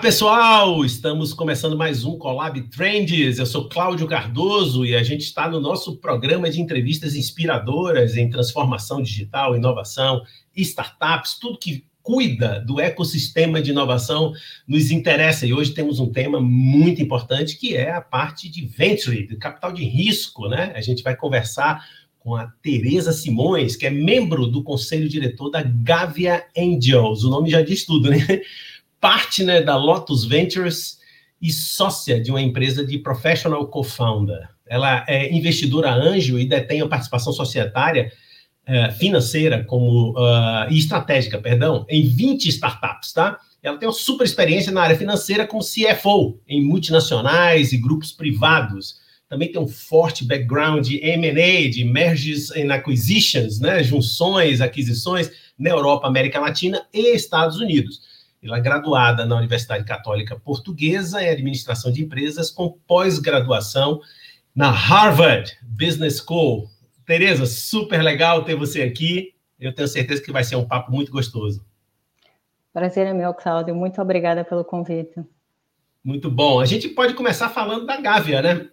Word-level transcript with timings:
pessoal! 0.00 0.84
Estamos 0.84 1.32
começando 1.32 1.76
mais 1.76 2.04
um 2.04 2.16
Collab 2.16 2.60
Trends. 2.68 3.38
Eu 3.38 3.46
sou 3.46 3.68
Cláudio 3.68 4.06
Cardoso 4.06 4.86
e 4.86 4.94
a 4.94 5.02
gente 5.02 5.22
está 5.22 5.48
no 5.50 5.58
nosso 5.58 5.96
programa 5.96 6.48
de 6.48 6.60
entrevistas 6.60 7.16
inspiradoras 7.16 8.16
em 8.16 8.30
transformação 8.30 9.02
digital, 9.02 9.56
inovação, 9.56 10.22
startups, 10.54 11.36
tudo 11.40 11.58
que 11.58 11.84
cuida 12.00 12.60
do 12.60 12.80
ecossistema 12.80 13.60
de 13.60 13.72
inovação 13.72 14.32
nos 14.68 14.92
interessa. 14.92 15.46
E 15.46 15.52
hoje 15.52 15.72
temos 15.72 15.98
um 15.98 16.12
tema 16.12 16.40
muito 16.40 17.02
importante 17.02 17.58
que 17.58 17.76
é 17.76 17.90
a 17.90 18.00
parte 18.00 18.48
de 18.48 18.64
venture, 18.66 19.26
de 19.26 19.36
capital 19.36 19.72
de 19.72 19.84
risco, 19.84 20.48
né? 20.48 20.72
A 20.76 20.80
gente 20.80 21.02
vai 21.02 21.16
conversar 21.16 21.84
com 22.20 22.36
a 22.36 22.46
Tereza 22.62 23.12
Simões, 23.12 23.74
que 23.74 23.86
é 23.86 23.90
membro 23.90 24.46
do 24.46 24.62
conselho 24.62 25.08
diretor 25.08 25.50
da 25.50 25.62
Gavia 25.62 26.44
Angels. 26.56 27.24
O 27.24 27.30
nome 27.30 27.50
já 27.50 27.62
diz 27.62 27.84
tudo, 27.84 28.10
né? 28.10 28.18
Partner 29.00 29.64
da 29.64 29.76
Lotus 29.76 30.24
Ventures 30.24 30.98
e 31.40 31.52
sócia 31.52 32.20
de 32.20 32.30
uma 32.30 32.42
empresa 32.42 32.84
de 32.84 32.98
professional 32.98 33.66
co-founder. 33.68 34.48
Ela 34.66 35.04
é 35.08 35.32
investidora 35.32 35.92
anjo 35.92 36.38
e 36.38 36.46
detém 36.46 36.80
a 36.80 36.88
participação 36.88 37.32
societária 37.32 38.12
uh, 38.68 38.92
financeira 38.92 39.64
como 39.64 40.12
uh, 40.12 40.70
e 40.70 40.78
estratégica, 40.78 41.38
perdão, 41.38 41.86
em 41.88 42.06
20 42.06 42.48
startups, 42.48 43.12
tá? 43.12 43.38
Ela 43.62 43.76
tem 43.76 43.88
uma 43.88 43.94
super 43.94 44.24
experiência 44.24 44.70
na 44.70 44.82
área 44.82 44.96
financeira 44.96 45.46
como 45.46 45.62
CFO 45.62 46.40
em 46.46 46.62
multinacionais 46.62 47.72
e 47.72 47.76
grupos 47.76 48.12
privados. 48.12 48.96
Também 49.28 49.50
tem 49.50 49.60
um 49.60 49.68
forte 49.68 50.24
background 50.24 50.86
de 50.86 51.04
M&A, 51.04 51.68
de 51.68 51.84
mergers 51.84 52.50
and 52.52 52.72
acquisitions, 52.72 53.58
né? 53.60 53.82
junções, 53.82 54.60
aquisições 54.60 55.30
na 55.58 55.70
Europa, 55.70 56.06
América 56.06 56.38
Latina 56.38 56.82
e 56.94 57.14
Estados 57.14 57.58
Unidos. 57.58 58.00
Ela 58.42 58.58
é 58.58 58.60
graduada 58.60 59.26
na 59.26 59.36
Universidade 59.36 59.84
Católica 59.84 60.38
Portuguesa 60.38 61.22
em 61.22 61.28
Administração 61.28 61.90
de 61.90 62.02
Empresas, 62.02 62.50
com 62.50 62.78
pós-graduação 62.86 64.00
na 64.54 64.70
Harvard 64.70 65.56
Business 65.62 66.18
School. 66.18 66.68
Tereza, 67.04 67.46
super 67.46 68.02
legal 68.02 68.44
ter 68.44 68.54
você 68.54 68.82
aqui. 68.82 69.34
Eu 69.58 69.74
tenho 69.74 69.88
certeza 69.88 70.22
que 70.22 70.30
vai 70.30 70.44
ser 70.44 70.56
um 70.56 70.66
papo 70.66 70.92
muito 70.92 71.10
gostoso. 71.10 71.64
Prazer 72.72 73.06
é 73.08 73.12
meu, 73.12 73.34
Cláudio. 73.34 73.74
Muito 73.74 74.00
obrigada 74.00 74.44
pelo 74.44 74.64
convite. 74.64 75.20
Muito 76.04 76.30
bom. 76.30 76.60
A 76.60 76.64
gente 76.64 76.88
pode 76.88 77.14
começar 77.14 77.48
falando 77.48 77.84
da 77.84 78.00
Gávea, 78.00 78.40
né? 78.40 78.68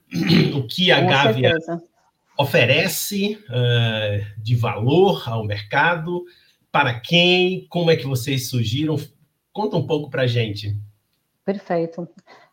O 0.53 0.67
que 0.67 0.91
a 0.91 1.01
Com 1.01 1.07
Gávea 1.07 1.49
certeza. 1.49 1.83
oferece 2.37 3.39
uh, 3.49 4.41
de 4.41 4.55
valor 4.55 5.27
ao 5.27 5.43
mercado, 5.43 6.23
para 6.71 6.99
quem, 6.99 7.65
como 7.67 7.89
é 7.89 7.95
que 7.95 8.05
vocês 8.05 8.49
surgiram? 8.49 8.95
Conta 9.55 9.77
um 9.77 9.87
pouco 9.87 10.09
para 10.09 10.23
a 10.23 10.27
gente. 10.27 10.75
Perfeito. 11.45 12.05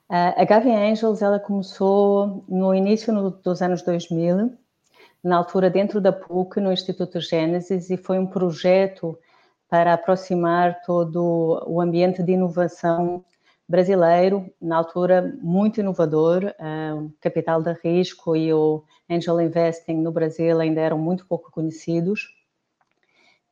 A 0.08 0.44
Gavi 0.44 0.70
Angels 0.70 1.20
ela 1.20 1.40
começou 1.40 2.44
no 2.48 2.72
início 2.72 3.12
dos 3.42 3.60
anos 3.60 3.82
2000, 3.82 4.56
na 5.24 5.36
altura 5.36 5.68
dentro 5.68 6.00
da 6.00 6.12
PUC, 6.12 6.60
no 6.60 6.72
Instituto 6.72 7.20
Gênesis, 7.20 7.90
e 7.90 7.96
foi 7.96 8.20
um 8.20 8.26
projeto 8.26 9.18
para 9.68 9.94
aproximar 9.94 10.80
todo 10.86 11.60
o 11.66 11.80
ambiente 11.80 12.22
de 12.22 12.34
inovação 12.34 13.24
brasileiro, 13.68 14.48
na 14.60 14.76
altura 14.76 15.36
muito 15.42 15.80
inovador, 15.80 16.54
capital 17.20 17.60
de 17.60 17.72
risco 17.82 18.36
e 18.36 18.54
o 18.54 18.84
angel 19.10 19.40
investing 19.40 19.94
no 19.94 20.12
Brasil 20.12 20.60
ainda 20.60 20.80
eram 20.80 20.98
muito 20.98 21.26
pouco 21.26 21.50
conhecidos 21.50 22.28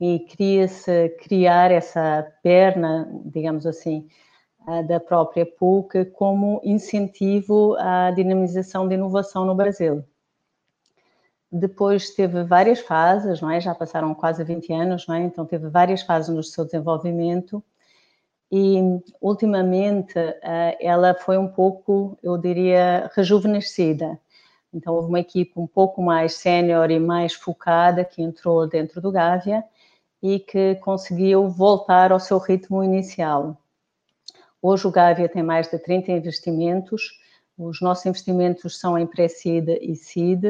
e 0.01 0.21
queria-se 0.21 1.11
criar 1.21 1.71
essa 1.71 2.27
perna, 2.43 3.07
digamos 3.27 3.67
assim, 3.67 4.09
eh, 4.67 4.83
da 4.85 4.99
própria 4.99 5.45
PUC 5.45 6.07
como 6.07 6.61
incentivo 6.65 7.77
à 7.79 8.11
dinamização 8.11 8.89
de 8.89 8.95
inovação 8.95 9.45
no 9.45 9.55
Brasil. 9.55 10.03
Depois 11.53 12.11
teve 12.11 12.45
várias 12.45 12.81
fases, 12.81 13.41
não 13.41 13.51
é? 13.51 13.61
Já 13.61 13.75
passaram 13.75 14.15
quase 14.15 14.43
20 14.43 14.73
anos, 14.73 15.07
não 15.07 15.17
é? 15.17 15.21
Então 15.23 15.45
teve 15.45 15.69
várias 15.69 16.03
fases 16.03 16.35
no 16.35 16.43
seu 16.43 16.65
desenvolvimento 16.65 17.63
e 18.51 18.79
ultimamente 19.21 20.19
eh, 20.19 20.79
ela 20.81 21.15
foi 21.15 21.37
um 21.37 21.49
pouco, 21.49 22.19
eu 22.23 22.39
diria, 22.39 23.11
rejuvenescida. 23.15 24.19
Então 24.73 24.95
houve 24.95 25.09
uma 25.09 25.21
equipe 25.21 25.53
um 25.57 25.67
pouco 25.67 26.01
mais 26.03 26.35
sénior 26.35 26.91
e 26.91 26.99
mais 26.99 27.35
focada 27.35 28.05
que 28.05 28.23
entrou 28.23 28.67
dentro 28.67 29.01
do 29.01 29.13
Gávea 29.13 29.65
e 30.23 30.39
que 30.39 30.75
conseguiu 30.77 31.49
voltar 31.49 32.13
ao 32.13 32.21
seu 32.21 32.39
ritmo 32.39 32.85
inicial. 32.85 33.57
Hoje 34.63 34.87
o 34.87 34.91
Gávea 34.91 35.29
tem 35.29 35.43
mais 35.43 35.71
de 35.71 35.79
30 35.79 36.13
investimentos, 36.13 37.19
os 37.57 37.81
nossos 37.81 38.05
investimentos 38.07 38.79
são 38.79 38.99
em 38.99 39.07
pré-seed 39.07 39.69
e 39.81 39.97
seed, 39.97 40.45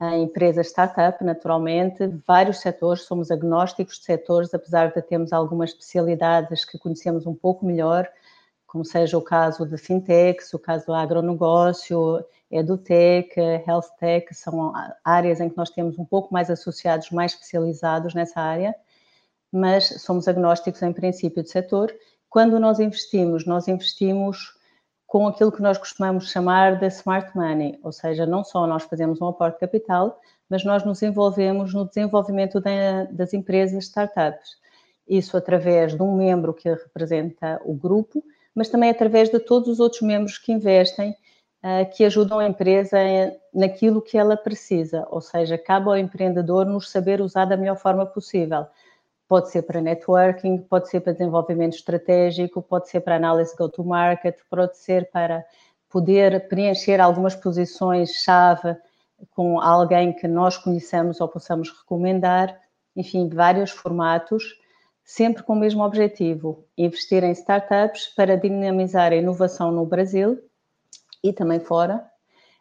em 0.00 0.24
empresas 0.24 0.66
startup, 0.66 1.24
naturalmente, 1.24 2.06
vários 2.26 2.58
setores, 2.58 3.04
somos 3.04 3.30
agnósticos 3.30 3.98
de 3.98 4.04
setores, 4.04 4.52
apesar 4.52 4.92
de 4.92 5.00
termos 5.00 5.32
algumas 5.32 5.70
especialidades 5.70 6.64
que 6.64 6.78
conhecemos 6.78 7.26
um 7.26 7.34
pouco 7.34 7.64
melhor, 7.64 8.06
como 8.66 8.84
seja 8.84 9.16
o 9.16 9.22
caso 9.22 9.64
de 9.64 9.78
fintechs, 9.78 10.52
o 10.52 10.58
caso 10.58 10.86
do 10.86 10.92
agronegócio, 10.92 12.22
edutech, 12.50 13.32
healthtech, 13.66 14.34
são 14.34 14.72
áreas 15.02 15.40
em 15.40 15.48
que 15.48 15.56
nós 15.56 15.70
temos 15.70 15.98
um 15.98 16.04
pouco 16.04 16.34
mais 16.34 16.50
associados, 16.50 17.10
mais 17.10 17.32
especializados 17.32 18.12
nessa 18.12 18.40
área 18.40 18.74
mas 19.56 20.02
somos 20.02 20.28
agnósticos 20.28 20.82
em 20.82 20.92
princípio 20.92 21.42
de 21.42 21.50
setor. 21.50 21.92
Quando 22.28 22.60
nós 22.60 22.78
investimos, 22.78 23.46
nós 23.46 23.66
investimos 23.66 24.54
com 25.06 25.26
aquilo 25.26 25.50
que 25.50 25.62
nós 25.62 25.78
costumamos 25.78 26.30
chamar 26.30 26.78
de 26.78 26.86
smart 26.88 27.34
money, 27.34 27.78
ou 27.82 27.90
seja, 27.90 28.26
não 28.26 28.44
só 28.44 28.66
nós 28.66 28.82
fazemos 28.82 29.20
um 29.20 29.28
aporte 29.28 29.54
de 29.54 29.60
capital, 29.60 30.20
mas 30.50 30.62
nós 30.64 30.84
nos 30.84 31.02
envolvemos 31.02 31.72
no 31.72 31.86
desenvolvimento 31.86 32.60
das 33.10 33.32
empresas 33.32 33.84
startups. 33.84 34.58
Isso 35.08 35.36
através 35.36 35.94
de 35.94 36.02
um 36.02 36.14
membro 36.14 36.52
que 36.52 36.68
representa 36.68 37.60
o 37.64 37.72
grupo, 37.72 38.22
mas 38.54 38.68
também 38.68 38.90
através 38.90 39.30
de 39.30 39.38
todos 39.38 39.68
os 39.68 39.80
outros 39.80 40.02
membros 40.02 40.36
que 40.38 40.52
investem, 40.52 41.14
eh, 41.62 41.84
que 41.86 42.04
ajudam 42.04 42.40
a 42.40 42.46
empresa 42.46 42.98
naquilo 43.54 44.02
que 44.02 44.18
ela 44.18 44.36
precisa, 44.36 45.06
ou 45.10 45.20
seja, 45.20 45.56
cabe 45.56 45.88
ao 45.88 45.96
empreendedor 45.96 46.66
nos 46.66 46.90
saber 46.90 47.20
usar 47.20 47.44
da 47.44 47.56
melhor 47.56 47.76
forma 47.76 48.04
possível 48.04 48.66
Pode 49.28 49.50
ser 49.50 49.62
para 49.62 49.80
networking, 49.80 50.58
pode 50.58 50.88
ser 50.88 51.00
para 51.00 51.12
desenvolvimento 51.12 51.74
estratégico, 51.74 52.62
pode 52.62 52.88
ser 52.88 53.00
para 53.00 53.16
análise 53.16 53.56
go-to-market, 53.56 54.36
pode 54.48 54.76
ser 54.78 55.10
para 55.10 55.44
poder 55.90 56.48
preencher 56.48 57.00
algumas 57.00 57.34
posições-chave 57.34 58.76
com 59.30 59.60
alguém 59.60 60.12
que 60.12 60.28
nós 60.28 60.56
conheçamos 60.56 61.20
ou 61.20 61.28
possamos 61.28 61.70
recomendar, 61.70 62.56
enfim, 62.94 63.28
vários 63.28 63.70
formatos, 63.70 64.60
sempre 65.04 65.42
com 65.42 65.54
o 65.54 65.56
mesmo 65.56 65.82
objetivo: 65.82 66.64
investir 66.76 67.24
em 67.24 67.32
startups 67.32 68.08
para 68.14 68.36
dinamizar 68.36 69.12
a 69.12 69.16
inovação 69.16 69.72
no 69.72 69.86
Brasil 69.86 70.40
e 71.22 71.32
também 71.32 71.60
fora, 71.60 72.04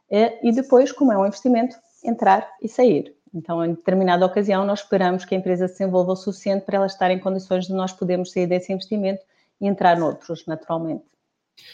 e 0.10 0.52
depois, 0.52 0.92
como 0.92 1.12
é 1.12 1.18
um 1.18 1.26
investimento, 1.26 1.76
entrar 2.04 2.50
e 2.62 2.68
sair. 2.68 3.15
Então, 3.36 3.64
em 3.66 3.74
determinada 3.74 4.26
ocasião, 4.26 4.66
nós 4.66 4.80
esperamos 4.80 5.26
que 5.26 5.36
a 5.36 5.38
empresa 5.38 5.68
se 5.68 5.74
desenvolva 5.74 6.14
o 6.14 6.16
suficiente 6.16 6.66
para 6.66 6.78
ela 6.78 6.86
estar 6.86 7.12
em 7.12 7.20
condições 7.20 7.68
de 7.68 7.74
nós 7.74 7.92
podermos 7.92 8.32
sair 8.32 8.48
desse 8.48 8.72
investimento 8.72 9.22
e 9.60 9.68
entrar 9.68 10.00
noutros, 10.00 10.46
naturalmente. 10.48 11.04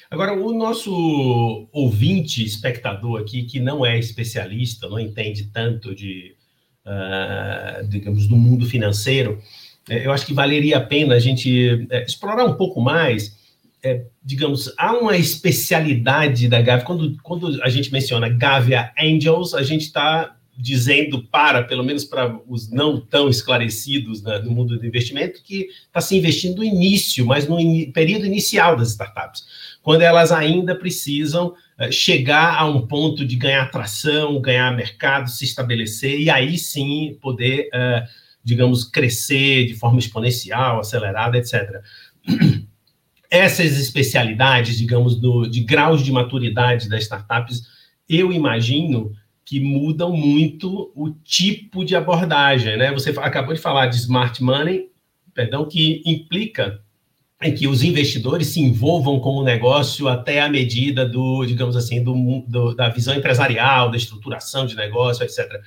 Agora, 0.09 0.33
o 0.33 0.53
nosso 0.53 1.67
ouvinte, 1.72 2.44
espectador 2.44 3.22
aqui, 3.22 3.44
que 3.44 3.59
não 3.59 3.85
é 3.85 3.97
especialista, 3.97 4.89
não 4.89 4.99
entende 4.99 5.46
tanto 5.52 5.93
de, 5.93 6.35
uh, 6.85 7.87
digamos, 7.87 8.28
do 8.28 8.35
mundo 8.35 8.66
financeiro, 8.66 9.40
é, 9.90 10.05
eu 10.05 10.11
acho 10.11 10.25
que 10.25 10.34
valeria 10.34 10.78
a 10.78 10.81
pena 10.81 11.16
a 11.16 11.19
gente 11.19 11.87
é, 11.90 12.03
explorar 12.03 12.46
um 12.46 12.55
pouco 12.55 12.81
mais. 12.81 13.40
É, 13.84 14.05
digamos, 14.23 14.72
há 14.78 14.93
uma 14.93 15.17
especialidade 15.17 16.47
da 16.47 16.61
Gavia. 16.61 16.85
Quando, 16.85 17.17
quando 17.23 17.63
a 17.63 17.69
gente 17.69 17.91
menciona 17.91 18.29
Gavia 18.29 18.91
Angels, 18.99 19.55
a 19.55 19.63
gente 19.63 19.85
está 19.85 20.35
dizendo 20.61 21.23
para, 21.23 21.63
pelo 21.63 21.84
menos 21.84 22.05
para 22.05 22.40
os 22.47 22.69
não 22.69 23.02
tão 23.02 23.28
esclarecidos 23.28 24.22
né, 24.22 24.37
no 24.40 24.52
mundo 24.52 24.78
do 24.78 24.85
investimento, 24.85 25.41
que 25.43 25.67
está 25.85 25.99
se 25.99 26.16
investindo 26.16 26.58
no 26.58 26.63
início, 26.63 27.25
mas 27.25 27.47
no 27.47 27.59
in, 27.59 27.91
período 27.91 28.25
inicial 28.25 28.75
das 28.75 28.90
startups, 28.91 29.43
quando 29.81 30.03
elas 30.03 30.31
ainda 30.31 30.75
precisam 30.75 31.47
uh, 31.79 31.91
chegar 31.91 32.59
a 32.59 32.66
um 32.66 32.85
ponto 32.85 33.25
de 33.25 33.35
ganhar 33.35 33.72
tração, 33.72 34.40
ganhar 34.40 34.75
mercado, 34.75 35.29
se 35.29 35.43
estabelecer 35.43 36.19
e 36.19 36.29
aí 36.29 36.58
sim 36.58 37.17
poder, 37.19 37.69
uh, 37.73 38.08
digamos, 38.43 38.84
crescer 38.84 39.66
de 39.66 39.73
forma 39.73 39.97
exponencial, 39.97 40.79
acelerada, 40.79 41.37
etc. 41.37 41.81
Essas 43.31 43.79
especialidades, 43.79 44.78
digamos, 44.78 45.16
do, 45.19 45.47
de 45.47 45.61
graus 45.61 46.03
de 46.03 46.11
maturidade 46.11 46.87
das 46.87 47.03
startups, 47.03 47.63
eu 48.08 48.31
imagino 48.31 49.11
que 49.51 49.59
mudam 49.59 50.15
muito 50.15 50.93
o 50.95 51.09
tipo 51.09 51.83
de 51.83 51.93
abordagem, 51.93 52.77
né? 52.77 52.89
Você 52.93 53.09
acabou 53.09 53.53
de 53.53 53.59
falar 53.59 53.87
de 53.87 53.97
smart 53.97 54.41
money, 54.41 54.89
perdão, 55.33 55.67
que 55.67 56.01
implica 56.05 56.79
em 57.43 57.53
que 57.53 57.67
os 57.67 57.83
investidores 57.83 58.47
se 58.47 58.61
envolvam 58.61 59.19
com 59.19 59.31
o 59.31 59.43
negócio 59.43 60.07
até 60.07 60.39
a 60.39 60.47
medida 60.47 61.05
do, 61.05 61.45
digamos 61.45 61.75
assim, 61.75 62.01
do, 62.01 62.13
do 62.47 62.73
da 62.73 62.87
visão 62.87 63.13
empresarial, 63.13 63.91
da 63.91 63.97
estruturação 63.97 64.65
de 64.65 64.73
negócio, 64.73 65.25
etc. 65.25 65.61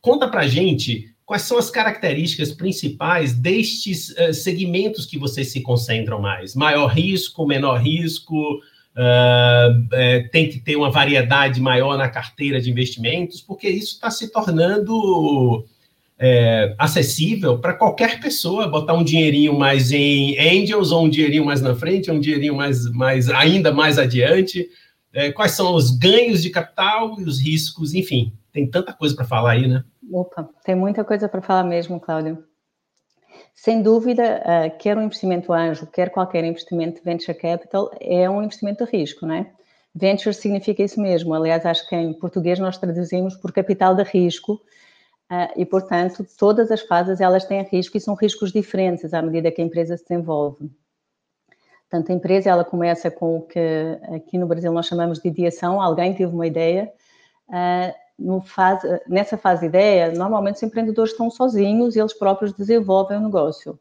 Conta 0.00 0.26
para 0.26 0.48
gente 0.48 1.14
quais 1.26 1.42
são 1.42 1.58
as 1.58 1.70
características 1.70 2.52
principais 2.52 3.34
destes 3.34 4.14
uh, 4.16 4.32
segmentos 4.32 5.04
que 5.04 5.18
vocês 5.18 5.52
se 5.52 5.60
concentram 5.60 6.22
mais? 6.22 6.54
Maior 6.54 6.86
risco, 6.86 7.46
menor 7.46 7.82
risco, 7.82 8.62
uh, 8.96 9.86
é, 9.92 10.28
tem 10.32 10.48
que 10.48 10.60
ter 10.60 10.76
uma 10.76 10.90
variedade 10.90 11.60
maior 11.60 11.96
na 11.96 12.08
carteira 12.08 12.60
de 12.60 12.70
investimentos, 12.70 13.40
porque 13.40 13.68
isso 13.68 13.94
está 13.94 14.10
se 14.10 14.30
tornando 14.30 15.64
é, 16.18 16.74
acessível 16.78 17.58
para 17.58 17.72
qualquer 17.72 18.20
pessoa 18.20 18.68
botar 18.68 18.92
um 18.92 19.02
dinheirinho 19.02 19.58
mais 19.58 19.90
em 19.90 20.38
angels, 20.38 20.92
ou 20.92 21.06
um 21.06 21.08
dinheirinho 21.08 21.44
mais 21.44 21.62
na 21.62 21.74
frente, 21.74 22.10
ou 22.10 22.16
um 22.16 22.20
dinheirinho 22.20 22.54
mais, 22.54 22.90
mais 22.92 23.30
ainda 23.30 23.72
mais 23.72 23.98
adiante. 23.98 24.68
É, 25.12 25.32
quais 25.32 25.52
são 25.52 25.74
os 25.74 25.90
ganhos 25.90 26.42
de 26.42 26.50
capital 26.50 27.18
e 27.18 27.24
os 27.24 27.40
riscos, 27.40 27.94
enfim, 27.94 28.32
tem 28.52 28.66
tanta 28.68 28.92
coisa 28.92 29.16
para 29.16 29.24
falar 29.24 29.52
aí, 29.52 29.66
né? 29.66 29.82
Opa, 30.12 30.48
tem 30.64 30.74
muita 30.74 31.04
coisa 31.04 31.28
para 31.28 31.40
falar 31.40 31.64
mesmo, 31.64 31.98
Cláudio. 31.98 32.44
Sem 33.62 33.82
dúvida, 33.82 34.40
uh, 34.40 34.78
quer 34.78 34.96
um 34.96 35.02
investimento 35.02 35.52
anjo, 35.52 35.86
quer 35.86 36.08
qualquer 36.08 36.42
investimento 36.44 36.96
de 36.96 37.04
venture 37.04 37.36
capital, 37.36 37.90
é 38.00 38.28
um 38.28 38.42
investimento 38.42 38.86
de 38.86 38.90
risco, 38.90 39.26
não 39.26 39.34
é? 39.34 39.52
Venture 39.94 40.34
significa 40.34 40.82
isso 40.82 40.98
mesmo. 40.98 41.34
Aliás, 41.34 41.66
acho 41.66 41.86
que 41.86 41.94
em 41.94 42.14
português 42.14 42.58
nós 42.58 42.78
traduzimos 42.78 43.36
por 43.36 43.52
capital 43.52 43.94
de 43.94 44.02
risco, 44.02 44.60
Uh, 45.32 45.46
e, 45.54 45.64
portanto, 45.64 46.26
todas 46.36 46.72
as 46.72 46.80
fases 46.80 47.20
elas 47.20 47.44
têm 47.44 47.62
risco 47.62 47.96
e 47.96 48.00
são 48.00 48.16
riscos 48.16 48.50
diferentes 48.50 49.14
à 49.14 49.22
medida 49.22 49.52
que 49.52 49.62
a 49.62 49.64
empresa 49.64 49.96
se 49.96 50.02
desenvolve. 50.02 50.68
Portanto, 51.88 52.10
a 52.10 52.14
empresa 52.16 52.50
ela 52.50 52.64
começa 52.64 53.12
com 53.12 53.36
o 53.36 53.42
que 53.42 53.60
aqui 54.12 54.36
no 54.36 54.48
Brasil 54.48 54.72
nós 54.72 54.86
chamamos 54.86 55.20
de 55.20 55.28
ideação, 55.28 55.80
alguém 55.80 56.14
teve 56.14 56.34
uma 56.34 56.48
ideia. 56.48 56.92
Uh, 57.48 57.94
fase, 58.42 59.00
nessa 59.06 59.36
fase 59.36 59.62
de 59.62 59.66
ideia, 59.66 60.12
normalmente 60.12 60.56
os 60.56 60.62
empreendedores 60.62 61.12
estão 61.12 61.30
sozinhos 61.30 61.96
e 61.96 62.00
eles 62.00 62.12
próprios 62.12 62.52
desenvolvem 62.52 63.18
o 63.18 63.22
negócio. 63.22 63.78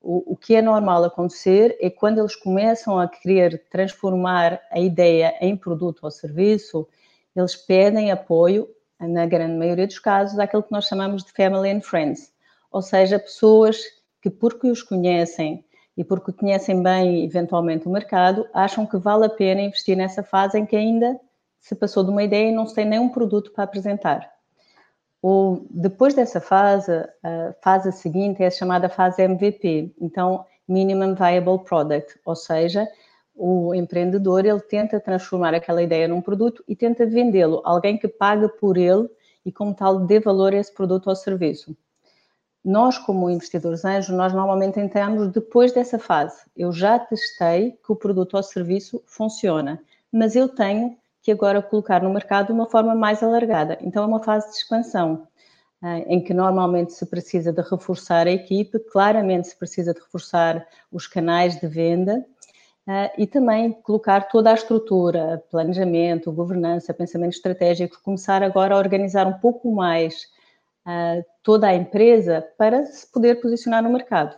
O, 0.00 0.34
o 0.34 0.36
que 0.36 0.54
é 0.54 0.62
normal 0.62 1.04
acontecer 1.04 1.76
é 1.80 1.88
quando 1.88 2.18
eles 2.18 2.36
começam 2.36 2.98
a 2.98 3.08
querer 3.08 3.64
transformar 3.70 4.60
a 4.70 4.78
ideia 4.78 5.34
em 5.40 5.56
produto 5.56 6.00
ou 6.02 6.10
serviço, 6.10 6.86
eles 7.34 7.56
pedem 7.56 8.10
apoio 8.10 8.68
na 9.00 9.26
grande 9.26 9.56
maioria 9.56 9.86
dos 9.86 9.98
casos, 9.98 10.38
aquilo 10.38 10.62
que 10.62 10.72
nós 10.72 10.86
chamamos 10.86 11.24
de 11.24 11.32
family 11.32 11.70
and 11.70 11.80
friends, 11.80 12.32
ou 12.70 12.82
seja, 12.82 13.18
pessoas 13.18 13.78
que, 14.22 14.30
porque 14.30 14.68
os 14.68 14.82
conhecem 14.82 15.64
e 15.96 16.04
porque 16.04 16.32
conhecem 16.32 16.82
bem, 16.82 17.24
eventualmente, 17.24 17.86
o 17.86 17.90
mercado, 17.90 18.46
acham 18.52 18.86
que 18.86 18.96
vale 18.96 19.26
a 19.26 19.30
pena 19.30 19.60
investir 19.60 19.96
nessa 19.96 20.22
fase 20.22 20.58
em 20.58 20.66
que 20.66 20.74
ainda 20.74 21.18
se 21.64 21.74
passou 21.74 22.04
de 22.04 22.10
uma 22.10 22.22
ideia 22.22 22.50
e 22.50 22.52
não 22.52 22.66
se 22.66 22.74
tem 22.74 22.84
nenhum 22.84 23.08
produto 23.08 23.50
para 23.50 23.64
apresentar. 23.64 24.30
Depois 25.70 26.12
dessa 26.12 26.38
fase, 26.38 26.92
a 27.22 27.54
fase 27.62 27.90
seguinte 27.90 28.42
é 28.42 28.48
a 28.48 28.50
chamada 28.50 28.90
fase 28.90 29.22
MVP, 29.22 29.94
então 29.98 30.44
Minimum 30.68 31.14
Viable 31.14 31.64
Product, 31.64 32.20
ou 32.22 32.36
seja, 32.36 32.86
o 33.34 33.74
empreendedor 33.74 34.44
ele 34.44 34.60
tenta 34.60 35.00
transformar 35.00 35.54
aquela 35.54 35.82
ideia 35.82 36.06
num 36.06 36.20
produto 36.20 36.62
e 36.68 36.76
tenta 36.76 37.06
vendê-lo, 37.06 37.62
alguém 37.64 37.96
que 37.96 38.08
paga 38.08 38.46
por 38.46 38.76
ele 38.76 39.08
e 39.42 39.50
como 39.50 39.74
tal 39.74 40.00
dê 40.00 40.20
valor 40.20 40.52
a 40.52 40.58
esse 40.58 40.72
produto 40.72 41.06
ou 41.06 41.16
serviço. 41.16 41.74
Nós, 42.62 42.98
como 42.98 43.30
investidores 43.30 43.86
anjos, 43.86 44.14
nós 44.14 44.34
normalmente 44.34 44.78
entramos 44.78 45.28
depois 45.28 45.72
dessa 45.72 45.98
fase. 45.98 46.44
Eu 46.54 46.72
já 46.72 46.98
testei 46.98 47.72
que 47.72 47.90
o 47.90 47.96
produto 47.96 48.34
ou 48.34 48.42
serviço 48.42 49.02
funciona, 49.06 49.80
mas 50.12 50.36
eu 50.36 50.46
tenho 50.46 50.96
que 51.24 51.32
agora 51.32 51.62
colocar 51.62 52.02
no 52.02 52.10
mercado 52.10 52.48
de 52.48 52.52
uma 52.52 52.68
forma 52.68 52.94
mais 52.94 53.22
alargada. 53.22 53.78
Então 53.80 54.04
é 54.04 54.06
uma 54.06 54.22
fase 54.22 54.50
de 54.50 54.56
expansão, 54.58 55.26
eh, 55.82 56.04
em 56.06 56.22
que 56.22 56.34
normalmente 56.34 56.92
se 56.92 57.06
precisa 57.06 57.50
de 57.50 57.62
reforçar 57.62 58.26
a 58.26 58.30
equipe, 58.30 58.78
claramente 58.78 59.48
se 59.48 59.56
precisa 59.58 59.94
de 59.94 60.00
reforçar 60.00 60.64
os 60.92 61.06
canais 61.06 61.58
de 61.58 61.66
venda, 61.66 62.24
Uh, 62.86 63.08
e 63.16 63.26
também 63.26 63.72
colocar 63.72 64.28
toda 64.28 64.50
a 64.50 64.54
estrutura, 64.54 65.42
planejamento, 65.50 66.30
governança, 66.30 66.92
pensamento 66.92 67.32
estratégico, 67.32 67.98
começar 68.02 68.42
agora 68.42 68.74
a 68.74 68.78
organizar 68.78 69.26
um 69.26 69.38
pouco 69.38 69.72
mais 69.72 70.24
uh, 70.86 71.24
toda 71.42 71.66
a 71.66 71.74
empresa 71.74 72.46
para 72.58 72.84
se 72.84 73.10
poder 73.10 73.40
posicionar 73.40 73.82
no 73.82 73.88
mercado. 73.88 74.36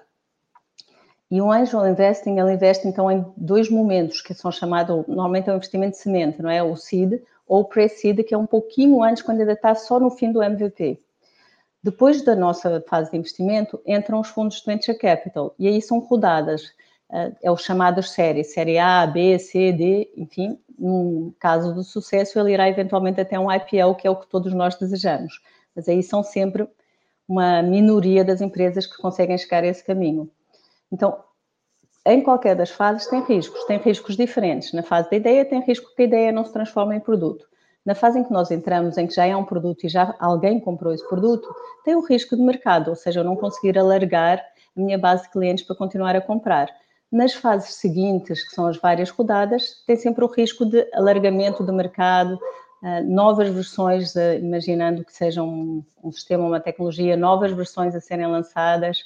E 1.31 1.41
o 1.41 1.51
Angel 1.51 1.87
Investing, 1.87 2.39
ele 2.39 2.53
investe 2.53 2.87
então 2.87 3.11
em 3.11 3.25
dois 3.37 3.69
momentos 3.69 4.21
que 4.21 4.33
são 4.33 4.53
chamados, 4.53 5.07
normalmente 5.09 5.49
é 5.49 5.53
um 5.53 5.57
investimento 5.57 5.93
de 5.93 5.99
semente, 5.99 6.41
não 6.41 6.51
é? 6.51 6.63
O 6.63 6.77
seed 6.77 7.21
ou 7.47 7.61
o 7.61 7.65
pre-seed, 7.65 8.23
que 8.25 8.35
é 8.35 8.39
um 8.39 8.47
pouquinho 8.47 9.03
antes, 9.03 9.23
quando 9.23 9.41
ainda 9.41 9.53
está 9.53 9.75
só 9.75 9.99
no 9.99 10.11
fim 10.11 10.31
do 10.31 10.43
MVP. 10.43 11.01
Depois 11.83 12.23
da 12.23 12.35
nossa 12.35 12.85
fase 12.89 13.11
de 13.11 13.17
investimento, 13.17 13.81
entram 13.87 14.21
os 14.21 14.29
fundos 14.29 14.59
de 14.59 14.67
venture 14.67 14.99
capital 14.99 15.55
e 15.59 15.69
aí 15.69 15.81
são 15.81 15.99
rodadas 15.99 16.73
é 17.43 17.51
o 17.51 17.57
chamado 17.57 18.03
série, 18.03 18.43
série 18.43 18.79
A, 18.79 19.07
B, 19.07 19.39
C, 19.39 19.73
D, 19.73 20.11
enfim, 20.17 20.59
no 20.79 21.33
caso 21.39 21.73
do 21.73 21.85
sucesso, 21.85 22.39
ele 22.39 22.53
irá 22.53 22.69
eventualmente 22.69 23.21
até 23.21 23.39
um 23.39 23.51
IPO, 23.51 23.95
que 23.95 24.07
é 24.07 24.11
o 24.11 24.17
que 24.17 24.27
todos 24.27 24.53
nós 24.53 24.77
desejamos. 24.77 25.41
Mas 25.75 25.89
aí 25.89 26.03
são 26.03 26.23
sempre 26.23 26.69
uma 27.29 27.63
minoria 27.63 28.25
das 28.25 28.41
empresas 28.41 28.87
que 28.87 28.97
conseguem 28.97 29.39
chegar 29.39 29.63
a 29.63 29.67
esse 29.67 29.85
caminho. 29.85 30.31
Então, 30.93 31.23
em 32.07 32.23
qualquer 32.23 32.55
das 32.55 32.71
fases 32.71 33.09
tem 33.09 33.23
riscos, 33.25 33.65
tem 33.65 33.79
riscos 33.79 34.17
diferentes. 34.17 34.73
Na 34.73 34.83
fase 34.83 35.11
da 35.11 35.17
ideia 35.17 35.45
tem 35.45 35.61
risco 35.61 35.93
que 35.95 36.03
a 36.03 36.05
ideia 36.05 36.33
não 36.33 36.45
se 36.45 36.53
transforme 36.53 36.97
em 36.97 37.01
produto. 37.01 37.47
Na 37.85 37.95
fase 37.95 38.19
em 38.19 38.25
que 38.25 38.33
nós 38.33 38.51
entramos, 38.51 38.97
em 38.97 39.07
que 39.07 39.15
já 39.15 39.27
é 39.27 39.37
um 39.37 39.45
produto 39.45 39.85
e 39.85 39.89
já 39.89 40.15
alguém 40.19 40.59
comprou 40.59 40.93
esse 40.93 41.07
produto, 41.09 41.49
tem 41.85 41.95
o 41.95 42.05
risco 42.05 42.37
de 42.37 42.43
mercado, 42.43 42.89
ou 42.89 42.97
seja, 42.97 43.21
eu 43.21 43.25
não 43.25 43.37
conseguir 43.37 43.79
alargar 43.79 44.39
a 44.77 44.81
minha 44.81 44.99
base 44.99 45.25
de 45.25 45.31
clientes 45.31 45.65
para 45.65 45.77
continuar 45.77 46.15
a 46.17 46.21
comprar. 46.21 46.69
Nas 47.11 47.33
fases 47.33 47.77
seguintes, 47.77 48.43
que 48.43 48.55
são 48.55 48.67
as 48.67 48.77
várias 48.77 49.11
rodadas, 49.11 49.85
tem 49.87 49.97
sempre 49.97 50.25
o 50.25 50.29
risco 50.29 50.67
de 50.67 50.89
alargamento 50.93 51.63
do 51.63 51.73
mercado, 51.73 52.39
ah, 52.83 53.01
novas 53.03 53.49
versões, 53.49 54.15
imaginando 54.15 55.05
que 55.05 55.13
seja 55.13 55.43
um 55.43 55.85
sistema, 56.13 56.45
uma 56.45 56.61
tecnologia, 56.61 57.17
novas 57.17 57.53
versões 57.53 57.95
a 57.95 58.01
serem 58.01 58.27
lançadas, 58.27 59.05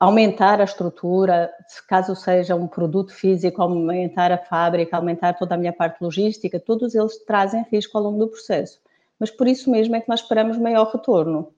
aumentar 0.00 0.62
a 0.62 0.64
estrutura, 0.64 1.52
caso 1.86 2.16
seja 2.16 2.56
um 2.56 2.66
produto 2.66 3.12
físico, 3.12 3.60
aumentar 3.60 4.32
a 4.32 4.38
fábrica, 4.38 4.96
aumentar 4.96 5.34
toda 5.34 5.54
a 5.54 5.58
minha 5.58 5.74
parte 5.74 6.02
logística, 6.02 6.58
todos 6.58 6.94
eles 6.94 7.22
trazem 7.26 7.66
risco 7.70 7.98
ao 7.98 8.04
longo 8.04 8.18
do 8.18 8.28
processo. 8.28 8.80
Mas 9.18 9.30
por 9.30 9.46
isso 9.46 9.70
mesmo 9.70 9.94
é 9.94 10.00
que 10.00 10.08
nós 10.08 10.20
esperamos 10.20 10.56
maior 10.56 10.90
retorno. 10.90 11.52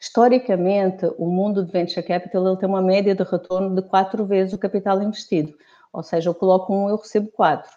Historicamente, 0.00 1.04
o 1.18 1.26
mundo 1.26 1.62
de 1.62 1.70
venture 1.70 2.06
capital 2.06 2.46
ele 2.46 2.56
tem 2.56 2.68
uma 2.68 2.80
média 2.80 3.14
de 3.14 3.22
retorno 3.22 3.74
de 3.74 3.82
quatro 3.82 4.24
vezes 4.24 4.54
o 4.54 4.58
capital 4.58 5.02
investido. 5.02 5.54
Ou 5.92 6.02
seja, 6.02 6.30
eu 6.30 6.34
coloco 6.34 6.72
um, 6.72 6.88
eu 6.88 6.96
recebo 6.96 7.28
quatro. 7.28 7.70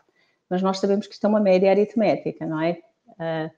Mas 0.49 0.61
nós 0.61 0.79
sabemos 0.79 1.07
que 1.07 1.13
isto 1.13 1.25
é 1.25 1.29
uma 1.29 1.39
média 1.41 1.69
aritmética, 1.69 2.45
não 2.45 2.61
é? 2.61 2.79
Uh, 3.09 3.51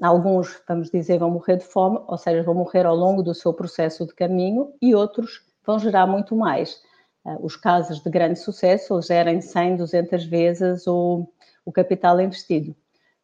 alguns, 0.00 0.60
vamos 0.68 0.90
dizer, 0.90 1.18
vão 1.18 1.30
morrer 1.30 1.56
de 1.56 1.64
fome, 1.64 1.98
ou 2.06 2.18
seja, 2.18 2.42
vão 2.42 2.54
morrer 2.54 2.84
ao 2.86 2.94
longo 2.94 3.22
do 3.22 3.34
seu 3.34 3.52
processo 3.52 4.06
de 4.06 4.14
caminho, 4.14 4.72
e 4.80 4.94
outros 4.94 5.42
vão 5.64 5.78
gerar 5.78 6.06
muito 6.06 6.36
mais. 6.36 6.82
Uh, 7.24 7.44
os 7.44 7.56
casos 7.56 8.00
de 8.00 8.10
grande 8.10 8.38
sucesso, 8.38 9.00
gerem 9.02 9.40
100, 9.40 9.76
200 9.76 10.24
vezes 10.24 10.86
o, 10.86 11.26
o 11.64 11.72
capital 11.72 12.20
investido. 12.20 12.74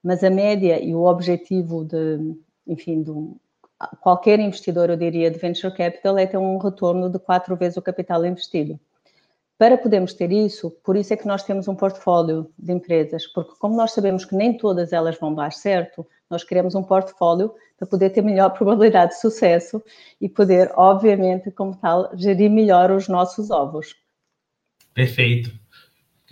Mas 0.03 0.25
a 0.25 0.31
média 0.31 0.83
e 0.83 0.95
o 0.95 1.05
objetivo 1.05 1.85
de, 1.85 2.35
enfim, 2.67 3.03
do, 3.03 3.37
qualquer 4.01 4.39
investidor, 4.41 4.91
eu 4.91 4.97
diria, 4.97 5.31
de 5.31 5.39
venture 5.39 5.75
capital 5.75 6.19
é 6.19 6.27
ter 6.27 6.39
um 6.39 6.59
retorno 6.59 7.09
de 7.11 7.19
quatro 7.19 7.57
vezes 7.57 7.77
o 7.77 7.83
capital 7.83 8.25
investido. 8.25 8.79
Para 9.63 9.79
podermos 9.79 10.13
ter 10.13 10.33
isso, 10.33 10.73
por 10.85 10.97
isso 10.97 11.15
é 11.15 11.17
que 11.17 11.25
nós 11.25 11.45
temos 11.45 11.69
um 11.69 11.77
portfólio 11.77 12.51
de 12.59 12.73
empresas, 12.73 13.29
porque 13.29 13.53
como 13.61 13.77
nós 13.77 13.93
sabemos 13.93 14.25
que 14.25 14.35
nem 14.35 14.57
todas 14.57 14.93
elas 14.93 15.17
vão 15.21 15.33
dar 15.33 15.53
certo, 15.53 16.05
nós 16.29 16.43
queremos 16.43 16.75
um 16.75 16.83
portfólio 16.83 17.55
para 17.79 17.87
poder 17.87 18.11
ter 18.11 18.23
melhor 18.23 18.51
probabilidade 18.59 19.13
de 19.13 19.21
sucesso 19.21 19.81
e 20.21 20.29
poder, 20.29 20.73
obviamente, 20.75 21.53
como 21.53 21.77
tal, 21.77 22.11
gerir 22.17 22.51
melhor 22.51 22.91
os 22.91 23.07
nossos 23.07 23.53
ovos. 23.53 23.95
Perfeito. 24.93 25.53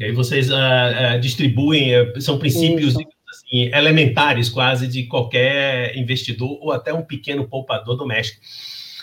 E 0.01 0.07
aí 0.07 0.13
vocês 0.13 0.51
uh, 0.51 0.55
uh, 0.55 1.21
distribuem, 1.21 2.01
uh, 2.01 2.21
são 2.21 2.37
princípios 2.37 2.97
assim, 2.97 3.71
elementares 3.73 4.49
quase 4.49 4.89
de 4.89 5.05
qualquer 5.05 5.97
investidor 5.97 6.59
ou 6.61 6.73
até 6.73 6.93
um 6.93 7.03
pequeno 7.03 7.49
poupador 7.49 7.97
doméstico. 7.97 8.41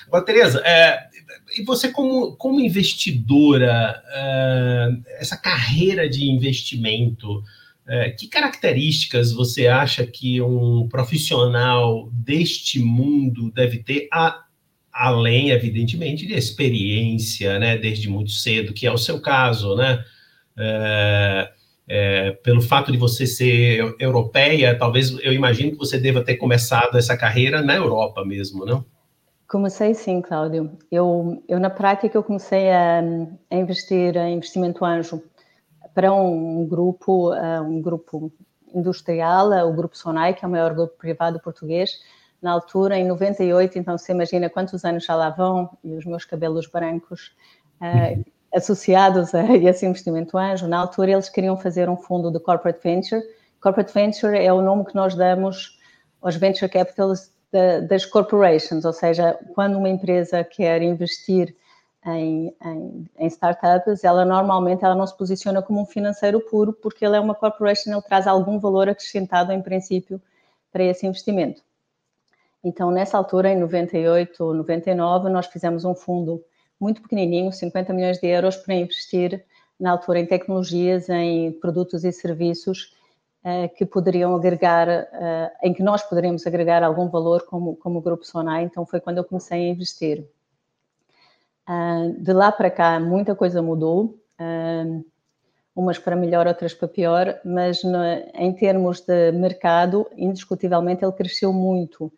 Agora, 0.07 0.25
Tereza, 0.25 0.61
é, 0.65 1.07
e 1.57 1.63
você 1.63 1.91
como, 1.91 2.35
como 2.35 2.59
investidora, 2.59 4.01
é, 4.13 4.89
essa 5.19 5.37
carreira 5.37 6.09
de 6.09 6.29
investimento, 6.29 7.43
é, 7.87 8.11
que 8.11 8.27
características 8.27 9.31
você 9.31 9.67
acha 9.67 10.05
que 10.05 10.41
um 10.41 10.87
profissional 10.89 12.09
deste 12.11 12.79
mundo 12.79 13.51
deve 13.51 13.79
ter, 13.79 14.07
a, 14.11 14.43
além, 14.91 15.51
evidentemente, 15.51 16.25
de 16.25 16.33
experiência, 16.33 17.57
né, 17.59 17.77
desde 17.77 18.09
muito 18.09 18.31
cedo, 18.31 18.73
que 18.73 18.85
é 18.85 18.91
o 18.91 18.97
seu 18.97 19.21
caso, 19.21 19.75
né? 19.75 20.03
É, 20.59 21.51
é, 21.87 22.31
pelo 22.43 22.61
fato 22.61 22.91
de 22.91 22.97
você 22.97 23.25
ser 23.25 23.95
europeia, 23.99 24.77
talvez 24.77 25.11
eu 25.21 25.31
imagino 25.31 25.71
que 25.71 25.77
você 25.77 25.97
deva 25.97 26.21
ter 26.21 26.35
começado 26.35 26.97
essa 26.97 27.15
carreira 27.15 27.61
na 27.61 27.75
Europa 27.75 28.25
mesmo, 28.25 28.65
não? 28.65 28.85
Comecei 29.47 29.93
sim, 29.93 30.21
Cláudio. 30.21 30.77
Eu, 30.91 31.41
eu 31.47 31.59
na 31.59 31.69
prática, 31.69 32.17
eu 32.17 32.23
comecei 32.23 32.69
a, 32.69 32.99
a 33.49 33.55
investir 33.55 34.15
em 34.17 34.35
investimento 34.35 34.83
anjo 34.83 35.23
para 35.93 36.13
um, 36.13 36.67
grupo, 36.67 37.33
um 37.33 37.81
grupo 37.81 38.31
industrial, 38.73 39.49
o 39.67 39.73
Grupo 39.73 39.97
Sonai, 39.97 40.33
que 40.33 40.43
é 40.43 40.47
o 40.47 40.51
maior 40.51 40.73
grupo 40.73 40.97
privado 40.97 41.39
português, 41.39 41.91
na 42.41 42.51
altura, 42.51 42.97
em 42.97 43.07
98, 43.07 43.79
então 43.79 43.97
você 43.97 44.11
imagina 44.11 44.49
quantos 44.49 44.85
anos 44.85 45.05
já 45.05 45.15
lá 45.15 45.29
vão, 45.29 45.75
e 45.83 45.95
os 45.95 46.05
meus 46.05 46.23
cabelos 46.23 46.67
brancos 46.67 47.35
uh, 47.81 48.23
associados 48.53 49.33
a 49.33 49.43
esse 49.55 49.85
investimento 49.85 50.37
anjo, 50.37 50.67
na 50.67 50.77
altura 50.77 51.11
eles 51.11 51.29
queriam 51.29 51.57
fazer 51.57 51.89
um 51.89 51.97
fundo 51.97 52.31
de 52.31 52.39
corporate 52.39 52.79
venture. 52.83 53.21
Corporate 53.59 53.91
venture 53.93 54.37
é 54.37 54.53
o 54.53 54.61
nome 54.61 54.85
que 54.85 54.93
nós 54.93 55.15
damos 55.15 55.79
aos 56.21 56.35
venture 56.35 56.69
capitals 57.51 57.87
das 57.87 58.05
corporations, 58.05 58.85
ou 58.85 58.93
seja, 58.93 59.37
quando 59.53 59.77
uma 59.77 59.89
empresa 59.89 60.43
quer 60.43 60.81
investir 60.81 61.55
em, 62.05 62.53
em, 62.63 63.09
em, 63.17 63.27
startups, 63.27 64.03
ela 64.03 64.23
normalmente 64.23 64.83
ela 64.83 64.95
não 64.95 65.05
se 65.05 65.15
posiciona 65.17 65.61
como 65.61 65.81
um 65.81 65.85
financeiro 65.85 66.39
puro, 66.39 66.71
porque 66.73 67.05
ele 67.05 67.15
é 67.15 67.19
uma 67.19 67.35
corporation, 67.35 67.91
ele 67.91 68.01
traz 68.01 68.27
algum 68.27 68.59
valor 68.59 68.87
acrescentado 68.89 69.51
em 69.51 69.61
princípio 69.61 70.21
para 70.71 70.83
esse 70.83 71.05
investimento. 71.05 71.61
Então, 72.63 72.91
nessa 72.91 73.17
altura, 73.17 73.49
em 73.49 73.57
98, 73.57 74.53
99, 74.53 75.29
nós 75.29 75.47
fizemos 75.47 75.85
um 75.85 75.95
fundo 75.95 76.43
muito 76.79 77.01
pequenininho, 77.01 77.51
50 77.51 77.93
milhões 77.93 78.19
de 78.19 78.27
euros, 78.27 78.55
para 78.57 78.75
investir 78.75 79.43
na 79.79 79.91
altura 79.91 80.19
em 80.19 80.25
tecnologias, 80.25 81.09
em 81.09 81.51
produtos 81.51 82.03
e 82.03 82.11
serviços 82.11 82.96
que 83.75 83.85
poderiam 83.85 84.35
agregar, 84.35 84.87
uh, 84.87 85.51
em 85.63 85.73
que 85.73 85.81
nós 85.81 86.03
poderíamos 86.03 86.45
agregar 86.45 86.83
algum 86.83 87.07
valor 87.09 87.45
como, 87.45 87.75
como 87.77 88.01
Grupo 88.01 88.25
Sonai. 88.25 88.63
Então, 88.63 88.85
foi 88.85 88.99
quando 88.99 89.19
eu 89.19 89.23
comecei 89.23 89.69
a 89.69 89.69
investir. 89.69 90.27
Uh, 91.69 92.13
de 92.21 92.33
lá 92.33 92.51
para 92.51 92.69
cá, 92.69 92.99
muita 92.99 93.35
coisa 93.35 93.61
mudou, 93.61 94.19
umas 95.75 95.97
para 95.97 96.15
melhor, 96.15 96.47
outras 96.47 96.73
para 96.73 96.87
pior, 96.87 97.39
mas 97.43 97.81
em 98.33 98.53
termos 98.53 99.01
de 99.01 99.31
mercado, 99.31 100.07
indiscutivelmente 100.15 101.03
ele 101.03 101.11
cresceu 101.11 101.53
muito. 101.53 102.11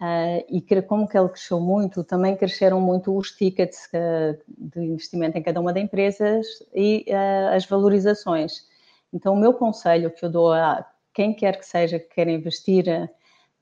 Uh, 0.00 0.46
e 0.48 0.82
como 0.82 1.08
que 1.08 1.18
ele 1.18 1.28
cresceu 1.28 1.58
muito, 1.58 2.04
também 2.04 2.36
cresceram 2.36 2.80
muito 2.80 3.16
os 3.16 3.32
tickets 3.32 3.88
uh, 3.88 4.38
de 4.46 4.80
investimento 4.80 5.36
em 5.36 5.42
cada 5.42 5.60
uma 5.60 5.72
das 5.72 5.82
empresas 5.82 6.46
e 6.72 7.04
uh, 7.08 7.56
as 7.56 7.66
valorizações. 7.66 8.67
Então, 9.12 9.34
o 9.34 9.36
meu 9.36 9.54
conselho 9.54 10.10
que 10.10 10.24
eu 10.24 10.30
dou 10.30 10.52
a 10.52 10.84
quem 11.14 11.34
quer 11.34 11.58
que 11.58 11.66
seja 11.66 11.98
que 11.98 12.08
queira 12.08 12.30
investir 12.30 13.10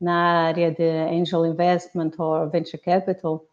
na 0.01 0.47
área 0.47 0.71
de 0.71 0.83
angel 0.85 1.47
investment 1.47 2.13
ou 2.19 2.49
venture 2.49 2.79
capital 2.79 3.45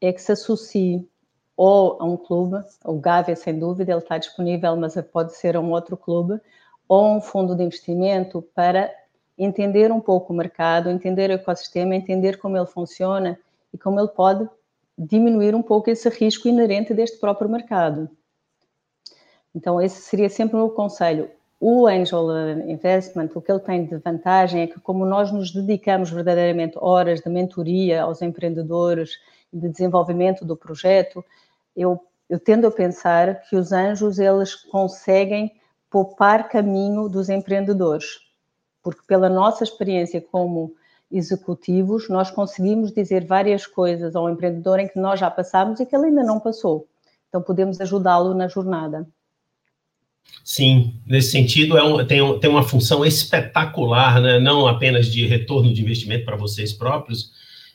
é 0.00 0.12
que 0.12 0.20
se 0.20 0.32
associe 0.32 1.08
ou 1.56 1.96
a 2.00 2.04
um 2.04 2.16
clube, 2.16 2.58
o 2.84 2.98
Gávea, 2.98 3.34
sem 3.34 3.58
dúvida, 3.58 3.92
ele 3.92 4.00
está 4.00 4.18
disponível, 4.18 4.76
mas 4.76 4.94
pode 5.10 5.34
ser 5.34 5.56
um 5.56 5.70
outro 5.70 5.96
clube, 5.96 6.38
ou 6.86 7.16
um 7.16 7.20
fundo 7.20 7.56
de 7.56 7.62
investimento 7.62 8.42
para 8.54 8.92
entender 9.38 9.90
um 9.90 10.00
pouco 10.00 10.32
o 10.32 10.36
mercado, 10.36 10.90
entender 10.90 11.30
o 11.30 11.34
ecossistema, 11.34 11.94
entender 11.94 12.38
como 12.38 12.56
ele 12.56 12.66
funciona 12.66 13.38
e 13.72 13.78
como 13.78 13.98
ele 13.98 14.08
pode 14.08 14.48
diminuir 14.98 15.54
um 15.54 15.62
pouco 15.62 15.90
esse 15.90 16.08
risco 16.08 16.48
inerente 16.48 16.94
deste 16.94 17.18
próprio 17.18 17.48
mercado. 17.48 18.10
Então, 19.56 19.80
esse 19.80 20.02
seria 20.02 20.28
sempre 20.28 20.54
o 20.54 20.58
meu 20.58 20.70
conselho. 20.70 21.30
O 21.58 21.86
Angel 21.86 22.28
Investment, 22.68 23.30
o 23.34 23.40
que 23.40 23.50
ele 23.50 23.60
tem 23.60 23.86
de 23.86 23.96
vantagem 23.96 24.60
é 24.62 24.66
que, 24.66 24.78
como 24.78 25.06
nós 25.06 25.32
nos 25.32 25.50
dedicamos 25.50 26.10
verdadeiramente 26.10 26.76
horas 26.78 27.22
de 27.22 27.30
mentoria 27.30 28.02
aos 28.02 28.20
empreendedores 28.20 29.12
e 29.50 29.58
de 29.58 29.70
desenvolvimento 29.70 30.44
do 30.44 30.54
projeto, 30.54 31.24
eu, 31.74 31.98
eu 32.28 32.38
tendo 32.38 32.66
a 32.66 32.70
pensar 32.70 33.40
que 33.48 33.56
os 33.56 33.72
anjos 33.72 34.18
eles 34.18 34.54
conseguem 34.54 35.50
poupar 35.90 36.48
caminho 36.48 37.08
dos 37.08 37.30
empreendedores 37.30 38.26
porque 38.86 39.02
pela 39.04 39.28
nossa 39.28 39.64
experiência 39.64 40.20
como 40.20 40.72
executivos, 41.10 42.08
nós 42.08 42.30
conseguimos 42.30 42.92
dizer 42.92 43.24
várias 43.24 43.66
coisas 43.66 44.14
ao 44.14 44.30
empreendedor 44.30 44.78
em 44.78 44.86
que 44.86 44.96
nós 44.96 45.18
já 45.18 45.28
passamos 45.28 45.80
e 45.80 45.86
que 45.86 45.96
ele 45.96 46.06
ainda 46.06 46.22
não 46.22 46.38
passou. 46.38 46.86
Então, 47.28 47.42
podemos 47.42 47.80
ajudá-lo 47.80 48.32
na 48.32 48.46
jornada. 48.46 49.04
Sim, 50.44 50.94
nesse 51.04 51.32
sentido, 51.32 51.76
é 51.76 51.82
um, 51.82 52.04
tem, 52.06 52.38
tem 52.38 52.48
uma 52.48 52.62
função 52.62 53.04
espetacular, 53.04 54.20
né? 54.20 54.38
não 54.38 54.68
apenas 54.68 55.10
de 55.10 55.26
retorno 55.26 55.74
de 55.74 55.82
investimento 55.82 56.24
para 56.24 56.36
vocês 56.36 56.72
próprios, 56.72 57.32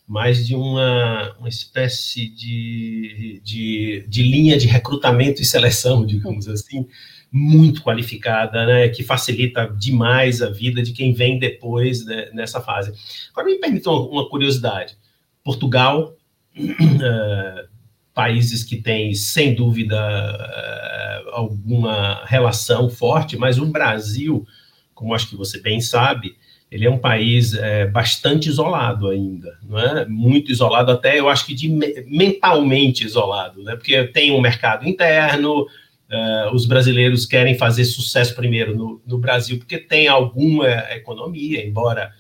mas 0.07 0.47
de 0.47 0.55
uma, 0.55 1.35
uma 1.37 1.49
espécie 1.49 2.29
de, 2.29 3.41
de, 3.43 4.05
de 4.07 4.23
linha 4.23 4.57
de 4.57 4.67
recrutamento 4.67 5.41
e 5.41 5.45
seleção, 5.45 6.05
digamos 6.05 6.47
assim, 6.49 6.87
muito 7.31 7.81
qualificada, 7.81 8.65
né, 8.65 8.89
que 8.89 9.03
facilita 9.03 9.65
demais 9.67 10.41
a 10.41 10.49
vida 10.49 10.83
de 10.83 10.91
quem 10.91 11.13
vem 11.13 11.39
depois 11.39 12.05
né, 12.05 12.29
nessa 12.33 12.59
fase. 12.59 12.93
Agora, 13.31 13.47
me 13.47 13.57
permita 13.57 13.89
uma, 13.89 14.29
curiosidade. 14.29 14.97
Portugal, 15.43 16.15
uh, 16.57 17.67
países 18.13 18.63
que 18.63 18.77
têm, 18.77 19.13
sem 19.13 19.53
dúvida, 19.53 19.97
uh, 19.97 21.29
alguma 21.31 22.23
relação 22.25 22.89
forte, 22.89 23.37
mas 23.37 23.57
o 23.57 23.65
Brasil, 23.65 24.45
como 24.93 25.13
acho 25.13 25.29
que 25.29 25.35
você 25.35 25.59
bem 25.59 25.79
sabe, 25.79 26.35
ele 26.69 26.85
é 26.85 26.89
um 26.89 26.97
país 26.97 27.53
é, 27.53 27.85
bastante 27.85 28.47
isolado 28.47 29.09
ainda, 29.09 29.57
não 29.61 29.77
é? 29.77 30.05
Muito 30.05 30.51
isolado 30.51 30.89
até, 30.91 31.19
eu 31.19 31.27
acho 31.27 31.45
que 31.45 31.53
de 31.53 31.67
mentalmente 32.07 33.05
isolado, 33.05 33.61
né? 33.61 33.75
Porque 33.75 34.05
tem 34.05 34.31
um 34.31 34.41
mercado 34.41 34.87
interno, 34.87 35.65
Uh, 36.11 36.53
os 36.53 36.65
brasileiros 36.65 37.25
querem 37.25 37.57
fazer 37.57 37.85
sucesso 37.85 38.35
primeiro 38.35 38.75
no, 38.75 39.01
no 39.07 39.17
Brasil, 39.17 39.57
porque 39.57 39.77
tem 39.77 40.09
alguma 40.09 40.67
economia, 40.91 41.65
embora 41.65 42.11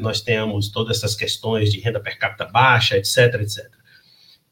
nós 0.00 0.20
tenhamos 0.20 0.68
todas 0.68 0.98
essas 0.98 1.14
questões 1.14 1.72
de 1.72 1.80
renda 1.80 2.00
per 2.00 2.18
capita 2.18 2.46
baixa, 2.46 2.96
etc, 2.96 3.34
etc. 3.40 3.66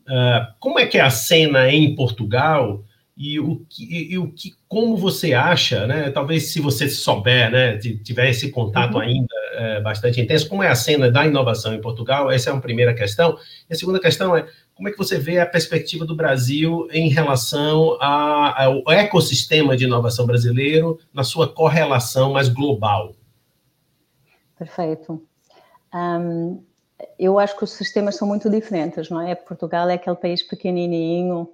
Uh, 0.09 0.55
como 0.61 0.79
é 0.79 0.87
que 0.87 0.99
é 0.99 1.01
a 1.01 1.11
cena 1.11 1.71
em 1.71 1.95
Portugal 1.95 2.85
e 3.17 3.41
o 3.41 3.65
que, 3.69 4.13
e 4.13 4.19
o 4.19 4.31
que 4.31 4.53
como 4.69 4.97
você 4.97 5.33
acha, 5.33 5.87
né? 5.87 6.11
Talvez 6.11 6.53
se 6.53 6.61
você 6.61 6.89
souber, 6.89 7.51
né, 7.51 7.79
tiver 7.79 8.29
esse 8.29 8.51
contato 8.51 8.97
uhum. 8.97 9.01
ainda 9.01 9.35
é, 9.55 9.81
bastante 9.81 10.21
intenso, 10.21 10.49
como 10.49 10.63
é 10.63 10.69
a 10.69 10.75
cena 10.75 11.11
da 11.11 11.27
inovação 11.27 11.75
em 11.75 11.81
Portugal? 11.81 12.31
Essa 12.31 12.51
é 12.51 12.53
uma 12.53 12.61
primeira 12.61 12.93
questão. 12.93 13.39
E 13.71 13.73
a 13.73 13.77
segunda 13.77 13.99
questão 13.99 14.37
é 14.37 14.47
como 14.75 14.89
é 14.89 14.93
que 14.93 14.99
você 14.99 15.19
vê 15.19 15.41
a 15.41 15.47
perspectiva 15.47 16.05
do 16.05 16.15
Brasil 16.15 16.87
em 16.91 17.09
relação 17.09 17.97
ao 18.03 18.83
ecossistema 18.93 19.75
de 19.75 19.85
inovação 19.85 20.27
brasileiro 20.27 20.99
na 21.11 21.25
sua 21.25 21.49
correlação 21.49 22.35
mais 22.35 22.51
global? 22.51 23.15
Perfeito. 24.59 25.23
Um, 25.95 26.63
eu 27.19 27.39
acho 27.39 27.57
que 27.57 27.65
os 27.65 27.73
sistemas 27.73 28.17
são 28.17 28.27
muito 28.27 28.49
diferentes, 28.49 29.11
não 29.11 29.21
é? 29.21 29.35
Portugal 29.35 29.89
é 29.89 29.95
aquele 29.95 30.17
país 30.17 30.43
pequenininho, 30.43 31.49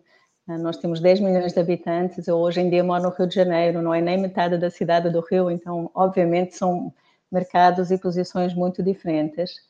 né? 0.47 0.57
nós 0.59 0.77
temos 0.77 1.01
10 1.01 1.21
milhões 1.21 1.53
de 1.53 1.61
habitantes, 1.61 2.29
eu 2.29 2.37
hoje 2.37 2.61
em 2.61 2.71
dia 2.71 2.85
moro 2.85 3.03
no 3.03 3.11
Rio 3.11 3.27
de 3.27 3.35
Janeiro, 3.35 3.83
não 3.83 3.95
é 3.95 4.01
nem 4.01 4.19
metade 4.19 4.57
da 4.59 4.71
cidade 4.71 5.11
do 5.11 5.21
Rio, 5.21 5.51
então, 5.51 5.91
obviamente, 5.95 6.57
são 6.57 6.93
mercados 7.31 7.91
e 7.91 7.99
posições 7.99 8.55
muito 8.55 8.83
diferentes. 8.83 9.61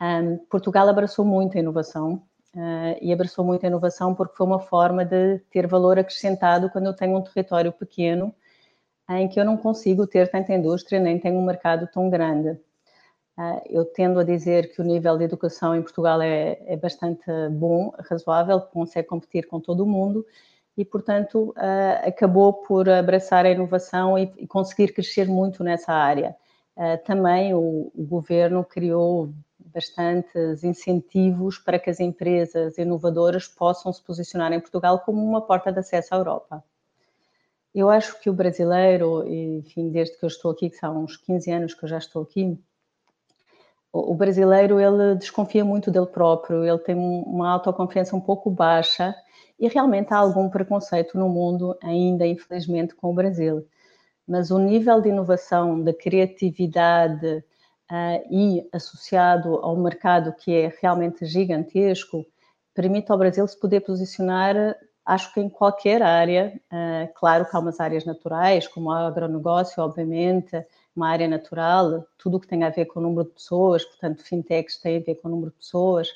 Um, 0.00 0.38
Portugal 0.50 0.88
abraçou 0.88 1.24
muito 1.24 1.56
a 1.56 1.60
inovação, 1.60 2.22
Uh, 2.56 2.94
e 3.02 3.12
abraçou 3.12 3.44
muito 3.44 3.64
a 3.64 3.66
inovação 3.66 4.14
porque 4.14 4.36
foi 4.36 4.46
uma 4.46 4.60
forma 4.60 5.04
de 5.04 5.40
ter 5.50 5.66
valor 5.66 5.98
acrescentado 5.98 6.70
quando 6.70 6.86
eu 6.86 6.94
tenho 6.94 7.16
um 7.16 7.20
território 7.20 7.72
pequeno 7.72 8.32
em 9.10 9.28
que 9.28 9.40
eu 9.40 9.44
não 9.44 9.56
consigo 9.56 10.06
ter 10.06 10.30
tanta 10.30 10.54
indústria 10.54 11.00
nem 11.00 11.18
tenho 11.18 11.36
um 11.36 11.44
mercado 11.44 11.88
tão 11.92 12.08
grande. 12.08 12.56
Uh, 13.36 13.60
eu 13.68 13.84
tendo 13.84 14.20
a 14.20 14.24
dizer 14.24 14.72
que 14.72 14.80
o 14.80 14.84
nível 14.84 15.18
de 15.18 15.24
educação 15.24 15.74
em 15.74 15.82
Portugal 15.82 16.22
é, 16.22 16.56
é 16.66 16.76
bastante 16.76 17.24
bom, 17.50 17.92
razoável, 18.08 18.60
consegue 18.60 19.08
competir 19.08 19.46
com 19.48 19.58
todo 19.60 19.82
o 19.82 19.86
mundo 19.86 20.24
e, 20.76 20.84
portanto, 20.84 21.50
uh, 21.50 22.08
acabou 22.08 22.52
por 22.52 22.88
abraçar 22.88 23.44
a 23.44 23.50
inovação 23.50 24.16
e, 24.18 24.46
conseguir 24.46 24.92
crescer 24.92 25.26
muito 25.26 25.64
nessa 25.64 25.92
área. 25.92 26.36
também 27.04 27.54
o, 27.54 27.90
o 27.94 28.04
governo 28.04 28.64
criou 28.64 29.32
bastantes 29.58 30.62
incentivos 30.62 31.58
para 31.58 31.78
que 31.78 31.90
as 31.90 31.98
empresas 31.98 32.78
inovadoras 32.78 33.48
possam 33.48 33.92
se 33.92 34.02
posicionar 34.02 34.52
em 34.52 34.60
Portugal 34.60 35.00
como 35.00 35.24
uma 35.24 35.42
porta 35.42 35.72
de 35.72 35.80
acesso 35.80 36.14
à 36.14 36.18
Europa. 36.18 36.64
Eu 37.74 37.90
acho 37.90 38.20
que 38.20 38.30
o 38.30 38.32
brasileiro, 38.32 39.26
enfim, 39.26 39.90
desde 39.90 40.16
que 40.16 40.24
eu 40.24 40.28
estou 40.28 40.52
aqui, 40.52 40.70
que 40.70 40.76
são 40.76 41.02
uns 41.02 41.16
15 41.16 41.50
anos 41.50 41.74
que 41.74 41.84
eu 41.84 41.88
já 41.88 41.98
estou 41.98 42.22
aqui, 42.22 42.56
o 43.94 44.14
brasileiro 44.14 44.80
ele 44.80 45.14
desconfia 45.14 45.64
muito 45.64 45.88
dele 45.88 46.06
próprio, 46.06 46.64
ele 46.64 46.78
tem 46.78 46.96
uma 46.96 47.52
autoconfiança 47.52 48.16
um 48.16 48.20
pouco 48.20 48.50
baixa 48.50 49.14
e 49.58 49.68
realmente 49.68 50.12
há 50.12 50.16
algum 50.16 50.50
preconceito 50.50 51.16
no 51.16 51.28
mundo 51.28 51.78
ainda, 51.80 52.26
infelizmente, 52.26 52.92
com 52.92 53.12
o 53.12 53.14
Brasil. 53.14 53.64
Mas 54.26 54.50
o 54.50 54.58
nível 54.58 55.00
de 55.00 55.10
inovação, 55.10 55.80
de 55.80 55.92
criatividade 55.92 57.44
uh, 57.88 58.34
e 58.34 58.68
associado 58.72 59.54
ao 59.56 59.76
mercado 59.76 60.34
que 60.34 60.52
é 60.52 60.76
realmente 60.82 61.24
gigantesco, 61.24 62.26
permite 62.74 63.12
ao 63.12 63.18
Brasil 63.18 63.46
se 63.46 63.58
poder 63.60 63.82
posicionar, 63.82 64.56
acho 65.06 65.32
que 65.32 65.40
em 65.40 65.48
qualquer 65.48 66.02
área. 66.02 66.60
Uh, 66.66 67.12
claro 67.14 67.48
que 67.48 67.56
há 67.56 67.60
umas 67.60 67.78
áreas 67.78 68.04
naturais, 68.04 68.66
como 68.66 68.88
o 68.88 68.92
agronegócio, 68.92 69.80
obviamente, 69.80 70.66
uma 70.96 71.08
área 71.08 71.28
natural, 71.28 72.06
tudo 72.16 72.36
o 72.36 72.40
que 72.40 72.46
tem 72.46 72.62
a 72.64 72.70
ver 72.70 72.86
com 72.86 73.00
o 73.00 73.02
número 73.02 73.28
de 73.28 73.34
pessoas, 73.34 73.84
portanto, 73.84 74.22
fintechs 74.22 74.78
tem 74.78 74.98
a 74.98 75.00
ver 75.00 75.16
com 75.16 75.28
o 75.28 75.30
número 75.30 75.50
de 75.50 75.56
pessoas, 75.56 76.08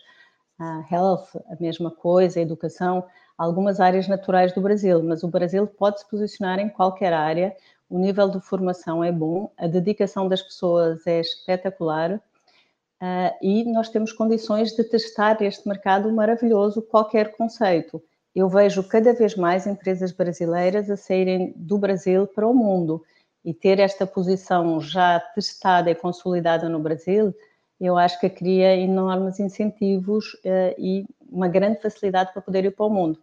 health, 0.91 1.29
a 1.51 1.57
mesma 1.61 1.91
coisa, 1.91 2.41
educação, 2.41 3.05
algumas 3.37 3.81
áreas 3.81 4.09
naturais 4.09 4.53
do 4.53 4.61
Brasil, 4.61 5.03
mas 5.03 5.23
o 5.23 5.29
Brasil 5.29 5.67
pode 5.67 6.01
se 6.01 6.09
posicionar 6.09 6.59
em 6.59 6.69
qualquer 6.69 7.13
área, 7.13 7.57
o 7.89 7.99
nível 7.99 8.29
de 8.29 8.41
formação 8.41 9.03
é 9.03 9.13
bom, 9.13 9.51
a 9.57 9.67
dedicação 9.67 10.29
das 10.29 10.43
pessoas 10.43 11.07
é 11.07 11.21
espetacular 11.21 12.17
uh, 12.17 13.35
e 13.41 13.65
nós 13.73 13.89
temos 13.89 14.13
condições 14.13 14.73
de 14.73 14.85
testar 14.85 15.41
este 15.41 15.67
mercado 15.67 16.13
maravilhoso, 16.13 16.83
qualquer 16.83 17.37
conceito. 17.37 18.03
Eu 18.35 18.49
vejo 18.49 18.83
cada 18.85 19.15
vez 19.15 19.37
mais 19.37 19.67
empresas 19.67 20.13
brasileiras 20.13 20.91
a 20.91 20.97
saírem 20.97 21.55
do 21.57 21.79
Brasil 21.79 22.27
para 22.27 22.47
o 22.47 22.55
mundo 22.55 23.03
e 23.45 23.55
ter 23.55 23.79
esta 23.79 24.07
posição 24.07 24.81
já 24.81 25.21
testada 25.35 25.91
e 25.91 25.95
consolidada 25.95 26.69
no 26.69 26.79
Brasil, 26.79 27.35
eu 27.81 27.97
acho 27.97 28.19
que 28.19 28.29
cria 28.29 28.77
enormes 28.77 29.39
incentivos 29.39 30.35
uh, 30.35 30.75
e 30.77 31.07
uma 31.31 31.49
grande 31.49 31.81
facilidade 31.81 32.33
para 32.33 32.43
poder 32.43 32.65
ir 32.65 32.75
para 32.75 32.87
o 32.87 32.91
mundo. 32.91 33.19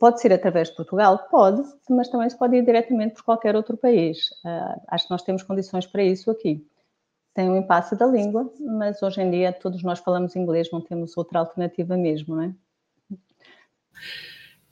Pode 0.00 0.20
ser 0.20 0.32
através 0.32 0.70
de 0.70 0.76
Portugal? 0.76 1.18
Pode, 1.30 1.62
mas 1.88 2.08
também 2.08 2.28
se 2.28 2.38
pode 2.38 2.56
ir 2.56 2.64
diretamente 2.64 3.14
por 3.14 3.24
qualquer 3.24 3.54
outro 3.54 3.76
país. 3.76 4.30
Uh, 4.44 4.80
acho 4.88 5.04
que 5.04 5.10
nós 5.10 5.22
temos 5.22 5.42
condições 5.42 5.86
para 5.86 6.02
isso 6.02 6.30
aqui. 6.30 6.66
Tem 7.34 7.50
um 7.50 7.56
impasse 7.56 7.96
da 7.96 8.06
língua, 8.06 8.50
mas 8.60 9.02
hoje 9.02 9.20
em 9.20 9.30
dia 9.30 9.52
todos 9.52 9.82
nós 9.82 9.98
falamos 9.98 10.36
inglês, 10.36 10.70
não 10.72 10.80
temos 10.80 11.16
outra 11.16 11.40
alternativa 11.40 11.96
mesmo, 11.96 12.36
não 12.36 12.42
é? 12.42 12.54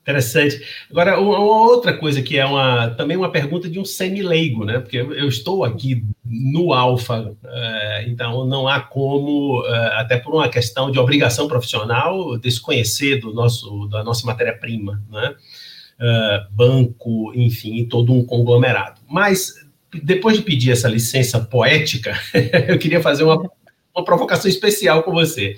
Interessante. 0.02 0.60
Agora, 0.90 1.20
uma 1.20 1.38
outra 1.38 1.96
coisa 1.96 2.20
que 2.20 2.36
é 2.36 2.44
uma, 2.44 2.90
também 2.90 3.16
uma 3.16 3.30
pergunta 3.30 3.70
de 3.70 3.78
um 3.78 3.84
semi-leigo, 3.84 4.64
né? 4.64 4.80
Porque 4.80 4.96
eu 4.96 5.28
estou 5.28 5.64
aqui 5.64 6.04
no 6.24 6.72
Alfa, 6.72 7.20
uh, 7.20 8.08
então 8.08 8.44
não 8.44 8.66
há 8.66 8.80
como, 8.80 9.60
uh, 9.60 9.92
até 9.92 10.16
por 10.16 10.34
uma 10.34 10.48
questão 10.48 10.90
de 10.90 10.98
obrigação 10.98 11.46
profissional, 11.46 12.36
desconhecer 12.36 13.20
do 13.20 13.32
nosso, 13.32 13.86
da 13.86 14.02
nossa 14.02 14.26
matéria-prima, 14.26 15.00
né? 15.08 15.36
Uh, 16.00 16.52
banco, 16.52 17.32
enfim, 17.36 17.84
todo 17.84 18.12
um 18.12 18.24
conglomerado. 18.24 19.00
Mas, 19.08 19.54
depois 20.02 20.36
de 20.36 20.42
pedir 20.42 20.72
essa 20.72 20.88
licença 20.88 21.38
poética, 21.38 22.18
eu 22.66 22.76
queria 22.76 23.00
fazer 23.00 23.22
uma, 23.22 23.40
uma 23.94 24.04
provocação 24.04 24.50
especial 24.50 25.04
com 25.04 25.12
você. 25.12 25.56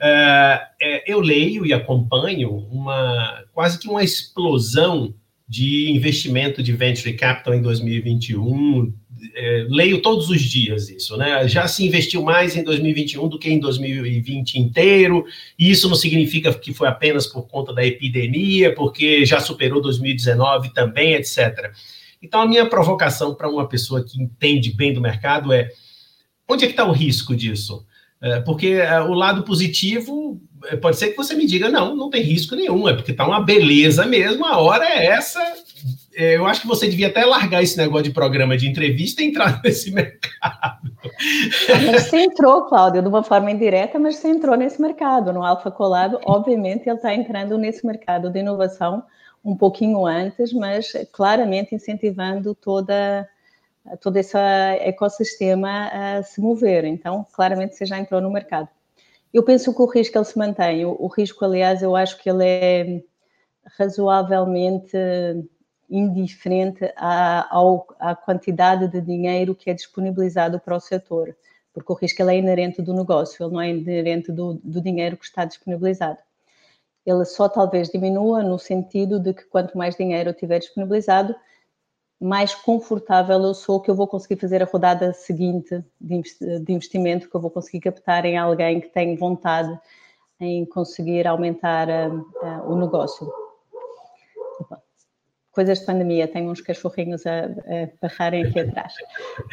Uh, 0.00 0.62
é, 0.80 1.12
eu 1.12 1.20
leio 1.20 1.66
e 1.66 1.72
acompanho 1.72 2.50
uma 2.70 3.44
quase 3.52 3.78
que 3.78 3.88
uma 3.88 4.04
explosão 4.04 5.12
de 5.48 5.90
investimento 5.90 6.62
de 6.62 6.72
venture 6.72 7.12
capital 7.14 7.54
em 7.54 7.62
2021. 7.62 8.92
É, 9.34 9.66
leio 9.68 10.00
todos 10.00 10.30
os 10.30 10.40
dias 10.40 10.88
isso, 10.88 11.16
né? 11.16 11.48
Já 11.48 11.66
se 11.66 11.84
investiu 11.84 12.22
mais 12.22 12.54
em 12.56 12.62
2021 12.62 13.26
do 13.28 13.38
que 13.38 13.50
em 13.50 13.58
2020 13.58 14.56
inteiro, 14.56 15.24
e 15.58 15.70
isso 15.70 15.88
não 15.88 15.96
significa 15.96 16.54
que 16.54 16.72
foi 16.72 16.86
apenas 16.86 17.26
por 17.26 17.48
conta 17.48 17.72
da 17.72 17.84
epidemia, 17.84 18.72
porque 18.74 19.26
já 19.26 19.40
superou 19.40 19.80
2019 19.80 20.72
também, 20.72 21.14
etc. 21.14 21.72
Então, 22.22 22.42
a 22.42 22.46
minha 22.46 22.66
provocação 22.66 23.34
para 23.34 23.48
uma 23.48 23.68
pessoa 23.68 24.04
que 24.04 24.22
entende 24.22 24.72
bem 24.72 24.92
do 24.92 25.00
mercado 25.00 25.52
é: 25.52 25.68
onde 26.48 26.64
é 26.64 26.66
que 26.68 26.74
está 26.74 26.84
o 26.84 26.92
risco 26.92 27.34
disso? 27.34 27.84
É, 28.20 28.40
porque 28.40 28.68
é, 28.68 29.00
o 29.00 29.12
lado 29.12 29.42
positivo 29.44 30.40
é, 30.66 30.76
pode 30.76 30.96
ser 30.96 31.10
que 31.10 31.16
você 31.16 31.34
me 31.34 31.46
diga, 31.46 31.68
não, 31.68 31.94
não 31.94 32.10
tem 32.10 32.22
risco 32.22 32.56
nenhum, 32.56 32.88
é 32.88 32.94
porque 32.94 33.12
está 33.12 33.26
uma 33.26 33.40
beleza 33.40 34.04
mesmo, 34.06 34.44
a 34.44 34.58
hora 34.58 34.84
é 34.84 35.06
essa. 35.06 35.40
Eu 36.12 36.46
acho 36.46 36.62
que 36.62 36.66
você 36.66 36.88
devia 36.88 37.06
até 37.06 37.24
largar 37.24 37.62
esse 37.62 37.78
negócio 37.78 38.04
de 38.04 38.10
programa 38.10 38.56
de 38.56 38.68
entrevista 38.68 39.22
e 39.22 39.26
entrar 39.26 39.60
nesse 39.62 39.92
mercado. 39.92 40.90
Você 41.92 42.18
entrou, 42.18 42.62
Cláudio, 42.62 43.02
de 43.02 43.08
uma 43.08 43.22
forma 43.22 43.52
indireta, 43.52 44.00
mas 44.00 44.16
você 44.16 44.28
entrou 44.28 44.56
nesse 44.56 44.82
mercado. 44.82 45.32
No 45.32 45.44
Alfa 45.44 45.70
Colado, 45.70 46.18
obviamente, 46.24 46.88
ele 46.88 46.96
está 46.96 47.14
entrando 47.14 47.56
nesse 47.56 47.86
mercado 47.86 48.30
de 48.30 48.40
inovação 48.40 49.04
um 49.44 49.56
pouquinho 49.56 50.04
antes, 50.04 50.52
mas 50.52 50.92
claramente 51.12 51.72
incentivando 51.72 52.52
toda 52.52 53.28
todo 53.96 54.16
esse 54.16 54.36
ecossistema 54.80 55.88
a 55.88 56.22
se 56.22 56.40
mover. 56.40 56.84
Então, 56.84 57.26
claramente 57.32 57.74
você 57.74 57.86
já 57.86 57.98
entrou 57.98 58.20
no 58.20 58.30
mercado. 58.30 58.68
Eu 59.32 59.42
penso 59.42 59.74
que 59.74 59.82
o 59.82 59.86
risco 59.86 60.16
ele 60.16 60.24
se 60.24 60.38
mantém. 60.38 60.84
O, 60.84 60.96
o 60.98 61.06
risco, 61.06 61.44
aliás, 61.44 61.82
eu 61.82 61.94
acho 61.94 62.18
que 62.18 62.30
ele 62.30 62.44
é 62.44 63.02
razoavelmente 63.78 64.96
indiferente 65.90 66.92
à, 66.96 67.54
ao, 67.54 67.86
à 67.98 68.14
quantidade 68.14 68.88
de 68.88 69.00
dinheiro 69.00 69.54
que 69.54 69.70
é 69.70 69.74
disponibilizado 69.74 70.60
para 70.60 70.76
o 70.76 70.80
setor, 70.80 71.34
porque 71.72 71.92
o 71.92 71.94
risco 71.94 72.20
ele 72.22 72.32
é 72.32 72.38
inerente 72.38 72.82
do 72.82 72.92
negócio, 72.92 73.42
ele 73.42 73.52
não 73.52 73.60
é 73.60 73.70
inerente 73.70 74.30
do, 74.30 74.54
do 74.62 74.80
dinheiro 74.80 75.16
que 75.16 75.24
está 75.24 75.44
disponibilizado. 75.44 76.18
Ele 77.06 77.24
só 77.24 77.48
talvez 77.48 77.88
diminua 77.88 78.42
no 78.42 78.58
sentido 78.58 79.18
de 79.18 79.32
que 79.32 79.44
quanto 79.44 79.78
mais 79.78 79.96
dinheiro 79.96 80.32
tiver 80.34 80.58
disponibilizado, 80.58 81.34
mais 82.20 82.54
confortável 82.54 83.40
eu 83.40 83.54
sou 83.54 83.80
que 83.80 83.90
eu 83.90 83.94
vou 83.94 84.06
conseguir 84.06 84.40
fazer 84.40 84.62
a 84.62 84.66
rodada 84.66 85.12
seguinte 85.12 85.84
de 86.00 86.72
investimento, 86.72 87.28
que 87.28 87.34
eu 87.34 87.40
vou 87.40 87.50
conseguir 87.50 87.80
captar 87.80 88.24
em 88.24 88.36
alguém 88.36 88.80
que 88.80 88.88
tem 88.88 89.16
vontade 89.16 89.78
em 90.40 90.64
conseguir 90.64 91.26
aumentar 91.26 91.88
uh, 91.88 92.20
uh, 92.42 92.72
o 92.72 92.76
negócio. 92.78 93.30
Coisas 95.50 95.80
de 95.80 95.86
pandemia, 95.86 96.28
tenho 96.28 96.50
uns 96.50 96.60
cachorrinhos 96.60 97.26
a, 97.26 97.46
a 97.46 97.88
barrarem 98.00 98.44
aqui 98.44 98.60
atrás. 98.60 98.94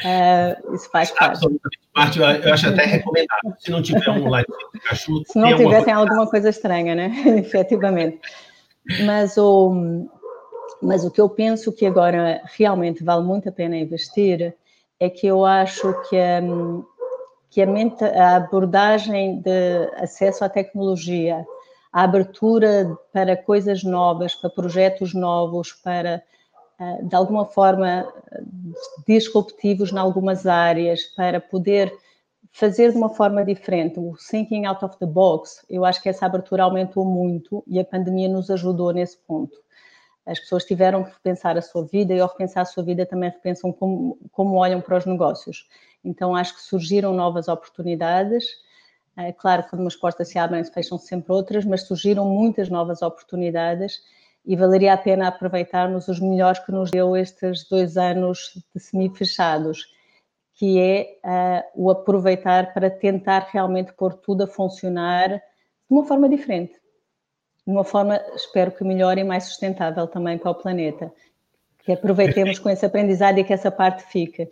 Uh, 0.04 0.75
isso 0.75 0.89
faz 0.91 1.10
parte. 1.10 1.47
parte. 1.93 2.19
Eu 2.19 2.54
acho 2.54 2.69
até 2.69 2.86
recomendável, 2.86 3.54
se 3.58 3.71
não 3.71 3.82
tiver 3.82 4.08
um 4.12 4.30
live 4.30 4.47
de 4.73 4.80
cachorro. 4.82 5.23
Se 5.25 5.39
não 5.39 5.56
tiver, 5.56 5.84
tem 5.84 5.93
alguma 5.93 6.30
coisa 6.30 6.49
estranha, 6.49 6.93
né? 6.93 7.12
Efetivamente. 7.39 8.19
Mas 9.04 9.36
o, 9.36 10.08
mas 10.82 11.04
o 11.06 11.12
que 11.12 11.22
eu 11.22 11.30
penso 11.30 11.72
que 11.72 11.86
agora 11.86 12.42
realmente 12.46 13.04
vale 13.04 13.24
muito 13.24 13.50
a 13.50 13.52
pena 13.52 13.78
investir 13.78 14.56
é 15.00 15.10
que 15.10 15.28
eu 15.28 15.46
acho 15.46 15.94
que, 16.10 16.18
hum, 16.44 16.84
que 17.50 17.62
a, 17.62 17.68
a 18.16 18.36
abordagem 18.38 19.42
de 19.42 19.90
acesso 19.96 20.44
à 20.44 20.50
tecnologia, 20.50 21.46
a 21.92 22.04
abertura 22.04 22.98
para 23.14 23.38
coisas 23.38 23.84
novas, 23.84 24.36
para 24.36 24.50
projetos 24.50 25.14
novos, 25.14 25.72
para 25.72 26.22
ah, 26.78 26.98
de 27.02 27.16
alguma 27.16 27.46
forma 27.46 28.06
disruptivos 29.08 29.92
em 29.92 29.98
algumas 29.98 30.46
áreas, 30.46 31.04
para 31.16 31.40
poder 31.40 31.94
fazer 32.52 32.92
de 32.92 32.98
uma 32.98 33.10
forma 33.10 33.44
diferente, 33.44 34.00
o 34.00 34.16
thinking 34.30 34.66
out 34.66 34.84
of 34.84 34.98
the 34.98 35.06
box, 35.06 35.66
eu 35.70 35.84
acho 35.84 36.02
que 36.02 36.10
essa 36.10 36.26
abertura 36.26 36.64
aumentou 36.64 37.06
muito 37.06 37.64
e 37.68 37.80
a 37.80 37.86
pandemia 37.86 38.30
nos 38.30 38.50
ajudou 38.50 38.94
nesse 38.94 39.18
ponto. 39.18 39.64
As 40.26 40.40
pessoas 40.40 40.66
tiveram 40.66 41.04
que 41.04 41.12
repensar 41.12 41.58
a 41.58 41.62
sua 41.62 41.86
vida 41.86 42.14
e, 42.14 42.20
ao 42.20 42.28
repensar 42.28 42.62
a 42.62 42.66
sua 42.66 42.84
vida, 42.84 43.06
também 43.06 43.30
repensam 43.30 43.72
como, 43.72 44.18
como 44.32 44.56
olham 44.56 44.82
para 44.82 44.98
os 44.98 45.06
negócios. 45.06 45.68
Então, 46.04 46.36
acho 46.36 46.56
que 46.56 46.62
surgiram 46.62 47.14
novas 47.14 47.48
oportunidades. 47.48 48.46
É 49.16 49.32
claro, 49.32 49.66
quando 49.70 49.82
umas 49.82 49.96
portas 49.96 50.28
se 50.28 50.40
abrem, 50.40 50.64
se 50.64 50.74
fecham 50.74 50.98
-se 50.98 51.08
sempre 51.08 51.32
outras, 51.32 51.64
mas 51.64 51.84
surgiram 51.84 52.26
muitas 52.26 52.70
novas 52.70 53.02
oportunidades 53.02 54.02
e 54.44 54.56
valeria 54.56 54.94
a 54.94 54.98
pena 54.98 55.28
aproveitarmos 55.28 56.08
os 56.08 56.20
melhores 56.20 56.60
que 56.60 56.72
nos 56.72 56.92
deu 56.92 57.16
estes 57.16 57.68
dois 57.68 57.98
anos 57.98 58.62
de 58.74 58.82
semi-fechados, 58.82 59.88
que 60.54 60.80
é 60.80 61.18
uh, 61.76 61.84
o 61.84 61.90
aproveitar 61.90 62.74
para 62.74 62.90
tentar 62.90 63.50
realmente 63.52 63.94
pôr 63.94 64.14
tudo 64.14 64.44
a 64.44 64.48
funcionar 64.48 65.30
de 65.30 65.42
uma 65.90 66.06
forma 66.06 66.30
diferente 66.30 66.80
de 67.65 67.71
uma 67.71 67.84
forma, 67.84 68.21
espero 68.36 68.71
que 68.71 68.84
melhor 68.84 69.17
e 69.17 69.23
mais 69.23 69.45
sustentável 69.45 70.08
também 70.08 70.38
para 70.38 70.51
o 70.51 70.56
planeta. 70.56 71.12
Que 71.80 71.93
aproveitemos 71.93 72.60
com 72.60 72.69
esse 72.69 72.86
aprendizado 72.86 73.39
e 73.39 73.43
que 73.43 73.54
essa 73.54 73.71
parte 73.71 74.04
fique. 74.04 74.49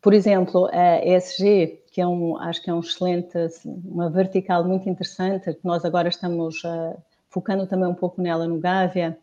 Por 0.00 0.12
exemplo, 0.12 0.68
a 0.72 1.04
ESG, 1.04 1.82
que 1.92 2.00
é 2.00 2.06
um, 2.06 2.36
acho 2.36 2.60
que 2.60 2.70
é 2.70 2.74
um 2.74 2.80
excelente, 2.80 3.38
uma 3.84 4.10
vertical 4.10 4.64
muito 4.64 4.88
interessante, 4.88 5.52
que 5.54 5.64
nós 5.64 5.84
agora 5.84 6.08
estamos 6.08 6.62
uh, 6.64 6.96
focando 7.30 7.66
também 7.66 7.88
um 7.88 7.94
pouco 7.94 8.20
nela 8.20 8.46
no 8.48 8.58
Gávea. 8.58 9.16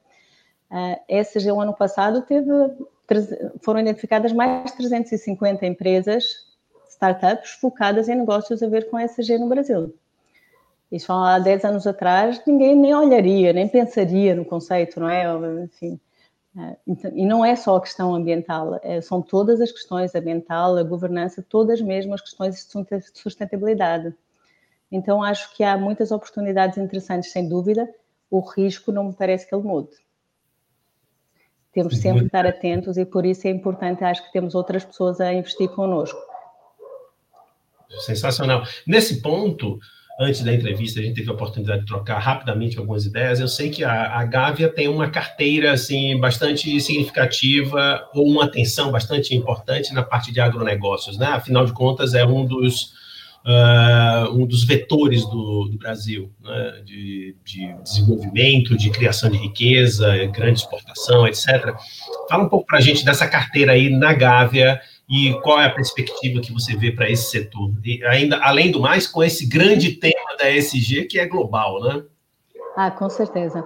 A 0.70 1.00
ESG, 1.10 1.52
o 1.52 1.60
ano 1.60 1.74
passado, 1.74 2.22
teve, 2.22 2.50
foram 3.62 3.82
identificadas 3.82 4.32
mais 4.32 4.72
de 4.72 4.78
350 4.78 5.66
empresas 5.66 6.24
startups 6.90 7.52
focadas 7.52 8.08
em 8.08 8.16
negócios 8.16 8.64
a 8.64 8.68
ver 8.68 8.90
com 8.90 9.00
ESG 9.00 9.38
no 9.38 9.50
Brasil. 9.50 9.94
Isso 10.92 11.12
há 11.14 11.38
10 11.38 11.66
anos 11.66 11.86
atrás, 11.86 12.42
ninguém 12.48 12.76
nem 12.76 12.96
olharia, 12.96 13.54
nem 13.54 13.68
pensaria 13.68 14.34
no 14.36 14.44
conceito, 14.44 15.00
não 15.00 15.10
é? 15.10 15.24
Enfim, 15.64 16.00
é, 16.58 16.76
então, 16.88 17.12
e 17.14 17.26
não 17.26 17.46
é 17.46 17.56
só 17.56 17.76
a 17.76 17.82
questão 17.82 18.16
ambiental, 18.16 18.80
é, 18.82 19.00
são 19.02 19.22
todas 19.22 19.62
as 19.62 19.72
questões, 19.72 20.16
ambiental, 20.16 20.78
a 20.78 20.84
governança, 20.84 21.46
todas 21.48 21.80
mesmo 21.80 22.14
as 22.14 22.22
questões 22.22 22.56
de 22.56 23.20
sustentabilidade. 23.20 24.14
Então, 24.92 25.24
acho 25.24 25.56
que 25.56 25.64
há 25.64 25.78
muitas 25.78 26.12
oportunidades 26.12 26.78
interessantes, 26.78 27.32
sem 27.32 27.48
dúvida, 27.48 27.88
o 28.32 28.40
risco 28.40 28.92
não 28.92 29.06
me 29.06 29.14
parece 29.14 29.48
que 29.48 29.54
ele 29.54 29.64
mude. 29.64 29.96
Temos 31.72 32.00
sempre 32.00 32.22
de 32.22 32.26
estar 32.26 32.48
atentos 32.48 32.98
e 32.98 33.06
por 33.06 33.26
isso 33.26 33.48
é 33.48 33.52
importante, 33.52 34.04
acho 34.04 34.26
que 34.26 34.32
temos 34.32 34.56
outras 34.56 34.84
pessoas 34.84 35.22
a 35.22 35.32
investir 35.32 35.70
connosco. 35.70 36.20
Sensacional. 38.00 38.64
Nesse 38.88 39.22
ponto, 39.22 39.80
antes 40.20 40.44
da 40.44 40.54
entrevista, 40.54 41.00
a 41.00 41.04
gente 41.04 41.16
teve 41.16 41.30
a 41.30 41.34
oportunidade 41.34 41.82
de 41.82 41.88
trocar 41.88 42.20
rapidamente 42.20 42.78
algumas 42.78 43.06
ideias. 43.06 43.40
Eu 43.40 43.48
sei 43.48 43.70
que 43.70 43.86
a, 43.86 44.20
a 44.20 44.26
Gávea 44.26 44.68
tem 44.68 44.90
uma 44.90 45.10
carteira 45.10 45.72
assim 45.72 46.20
bastante 46.20 46.80
significativa 46.82 48.06
ou 48.14 48.28
uma 48.28 48.44
atenção 48.44 48.92
bastante 48.92 49.34
importante 49.34 49.94
na 49.94 50.04
parte 50.04 50.34
de 50.34 50.42
agronegócios, 50.42 51.18
né? 51.18 51.28
Afinal 51.28 51.66
de 51.66 51.72
contas, 51.72 52.14
é 52.14 52.26
um 52.26 52.46
dos 52.46 52.92
uh, 53.46 54.34
um 54.34 54.46
dos 54.46 54.66
vetores 54.66 55.24
do, 55.24 55.70
do 55.70 55.78
Brasil, 55.78 56.30
né? 56.44 56.82
de, 56.84 57.36
de, 57.46 57.74
desenvolvimento, 57.82 58.78
de 58.78 58.90
criação 58.90 59.30
de 59.30 59.38
riqueza, 59.38 60.26
grande 60.28 60.60
exportação, 60.60 61.26
etc. 61.28 61.74
Fala 62.30 62.44
um 62.44 62.50
pouco 62.50 62.66
para 62.66 62.80
a 62.80 62.82
gente 62.82 63.06
dessa 63.06 63.26
carteira 63.26 63.72
aí 63.72 63.90
na 63.90 64.14
Gávea 64.14 64.82
e 65.10 65.34
qual 65.42 65.60
é 65.60 65.66
a 65.66 65.74
perspectiva 65.74 66.40
que 66.40 66.54
você 66.54 66.76
vê 66.76 66.92
para 66.92 67.10
esse 67.10 67.32
setor? 67.32 67.72
E 67.84 68.04
ainda, 68.06 68.38
além 68.44 68.72
do 68.72 68.80
mais, 68.80 69.08
com 69.08 69.24
esse 69.24 69.48
grande 69.48 69.94
tema 69.94 70.38
da 70.38 70.52
ESG 70.52 71.06
que 71.06 71.18
é 71.18 71.26
global, 71.26 71.82
né? 71.82 72.04
Ah, 72.76 72.92
com 72.92 73.10
certeza. 73.10 73.62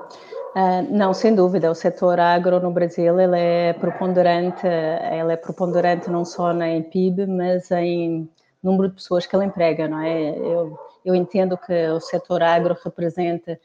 Uh, 0.56 0.88
não, 0.90 1.14
sem 1.14 1.36
dúvida, 1.36 1.70
o 1.70 1.76
setor 1.76 2.20
agro 2.20 2.60
no 2.60 2.72
Brasil 2.72 3.20
ele 3.20 3.38
é 3.38 3.74
preponderante, 3.74 4.66
ele 4.66 5.34
é 5.34 5.36
preponderante 5.36 6.10
não 6.10 6.24
só 6.24 6.54
na 6.54 6.66
PIB, 6.80 7.26
mas 7.26 7.70
em 7.72 8.30
número 8.62 8.90
de 8.90 8.96
pessoas 8.96 9.26
que 9.26 9.36
ele 9.36 9.46
emprega, 9.46 9.88
não 9.88 10.00
é? 10.00 10.30
Eu, 10.30 10.80
eu 11.04 11.14
entendo 11.14 11.58
que 11.58 11.88
o 11.90 12.00
setor 12.00 12.42
agro 12.42 12.78
representa 12.86 13.60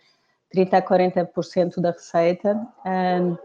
30 0.51 0.77
a 0.79 0.83
40% 0.83 1.81
da 1.81 1.93
receita, 1.93 2.59
ah, 2.85 3.37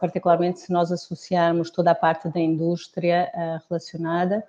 particularmente 0.00 0.60
se 0.60 0.72
nós 0.72 0.90
associarmos 0.92 1.70
toda 1.70 1.90
a 1.90 1.94
parte 1.94 2.28
da 2.28 2.40
indústria 2.40 3.30
uh, 3.34 3.62
relacionada, 3.68 4.44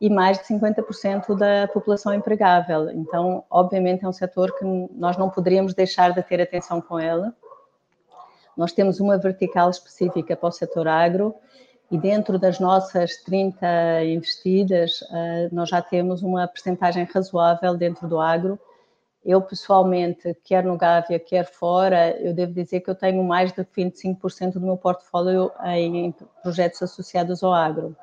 e 0.00 0.08
mais 0.08 0.38
de 0.38 0.44
50% 0.44 1.36
da 1.36 1.66
população 1.68 2.14
empregável. 2.14 2.90
Então, 2.90 3.44
obviamente, 3.50 4.04
é 4.04 4.08
um 4.08 4.12
setor 4.12 4.56
que 4.56 4.64
nós 4.92 5.16
não 5.16 5.28
poderíamos 5.28 5.74
deixar 5.74 6.12
de 6.12 6.22
ter 6.22 6.40
atenção 6.40 6.80
com 6.80 7.00
ele. 7.00 7.30
Nós 8.56 8.72
temos 8.72 9.00
uma 9.00 9.18
vertical 9.18 9.70
específica 9.70 10.36
para 10.36 10.48
o 10.48 10.52
setor 10.52 10.86
agro 10.86 11.34
e 11.90 11.98
dentro 11.98 12.38
das 12.38 12.60
nossas 12.60 13.16
30 13.22 14.04
investidas, 14.04 15.00
uh, 15.02 15.48
nós 15.52 15.68
já 15.68 15.80
temos 15.80 16.22
uma 16.22 16.46
percentagem 16.46 17.04
razoável 17.04 17.76
dentro 17.76 18.06
do 18.06 18.20
agro, 18.20 18.58
eu, 19.24 19.42
pessoalmente, 19.42 20.34
quer 20.44 20.64
no 20.64 20.76
Gávea, 20.76 21.18
quer 21.18 21.44
fora, 21.44 22.16
eu 22.20 22.32
devo 22.32 22.52
dizer 22.52 22.80
que 22.80 22.90
eu 22.90 22.94
tenho 22.94 23.22
mais 23.22 23.52
de 23.52 23.62
25% 23.62 24.52
do 24.54 24.60
meu 24.60 24.76
portfólio 24.76 25.50
em 25.66 26.14
projetos 26.42 26.82
associados 26.82 27.42
ao 27.42 27.52
agro. 27.52 27.96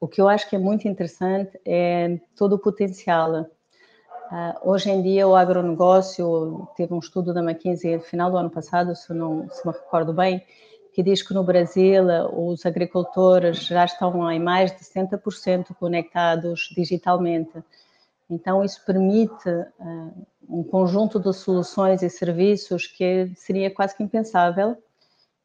O 0.00 0.08
que 0.08 0.20
eu 0.20 0.28
acho 0.28 0.48
que 0.48 0.56
é 0.56 0.58
muito 0.58 0.88
interessante 0.88 1.58
é 1.64 2.18
todo 2.36 2.54
o 2.54 2.58
potencial. 2.58 3.42
Uh, 3.42 3.48
hoje 4.62 4.90
em 4.90 5.00
dia, 5.00 5.28
o 5.28 5.36
agronegócio, 5.36 6.66
teve 6.76 6.92
um 6.92 6.98
estudo 6.98 7.32
da 7.32 7.42
McKinsey 7.42 7.96
no 7.96 8.02
final 8.02 8.30
do 8.30 8.36
ano 8.36 8.50
passado, 8.50 8.94
se 8.96 9.12
não 9.12 9.48
se 9.48 9.66
me 9.66 9.72
recordo 9.72 10.12
bem, 10.12 10.42
que 10.92 11.02
diz 11.02 11.22
que 11.22 11.34
no 11.34 11.42
Brasil 11.42 12.04
os 12.32 12.64
agricultores 12.64 13.66
já 13.66 13.84
estão 13.84 14.30
em 14.30 14.40
mais 14.40 14.72
de 14.72 14.78
60% 14.78 15.74
conectados 15.78 16.68
digitalmente. 16.74 17.62
Então, 18.28 18.64
isso 18.64 18.82
permite 18.84 19.48
uh, 19.48 20.26
um 20.48 20.62
conjunto 20.62 21.20
de 21.20 21.32
soluções 21.32 22.02
e 22.02 22.08
serviços 22.08 22.86
que 22.86 23.30
seria 23.36 23.70
quase 23.70 23.96
que 23.96 24.02
impensável 24.02 24.76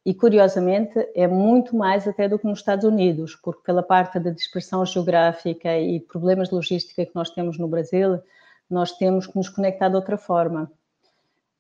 e, 0.06 0.13
curiosamente, 0.13 0.98
é 1.13 1.28
muito 1.28 1.76
mais 1.76 2.08
até 2.08 2.28
do 2.28 2.39
que 2.39 2.48
nos 2.48 2.60
Estados 2.60 2.86
Unidos, 2.86 3.36
porque 3.36 3.62
pela 3.63 3.84
parte 3.84 4.18
da 4.20 4.32
dispersão 4.32 4.86
geográfica 4.86 5.78
e 5.78 6.00
problemas 6.00 6.50
de 6.50 6.56
logística 6.56 7.06
que 7.06 7.15
nós 7.15 7.30
temos 7.30 7.58
no 7.58 7.68
Brasil, 7.68 8.22
nós 8.70 8.94
temos 8.94 9.28
que 9.28 9.36
nos 9.36 9.50
conectar 9.50 9.89
de 9.89 9.96
outra 9.96 10.18
forma. 10.18 10.72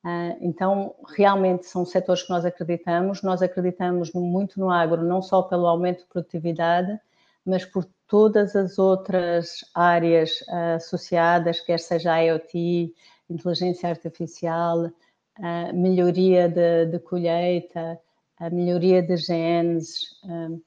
Uh, 0.03 0.37
então, 0.39 0.95
realmente 1.17 1.65
são 1.65 1.85
setores 1.85 2.23
que 2.23 2.29
nós 2.29 2.45
acreditamos. 2.45 3.21
Nós 3.21 3.41
acreditamos 3.41 4.13
muito 4.13 4.57
no 4.57 4.69
agro, 4.69 5.03
não 5.03 5.21
só 5.21 5.41
pelo 5.41 5.67
aumento 5.67 5.99
de 5.99 6.05
produtividade, 6.05 6.97
mas 7.45 7.65
por 7.65 7.85
todas 8.07 8.55
as 8.55 8.79
outras 8.79 9.63
áreas 9.73 10.41
uh, 10.41 10.75
associadas, 10.75 11.61
quer 11.61 11.79
seja 11.79 12.21
IoT, 12.21 12.93
inteligência 13.29 13.87
artificial, 13.87 14.85
uh, 14.85 15.73
melhoria 15.73 16.49
de, 16.49 16.87
de, 16.87 16.99
colheita, 16.99 17.99
a 18.37 18.49
melhoria 18.49 19.01
de 19.01 19.15
genes, 19.15 20.01
uh, 20.23 20.61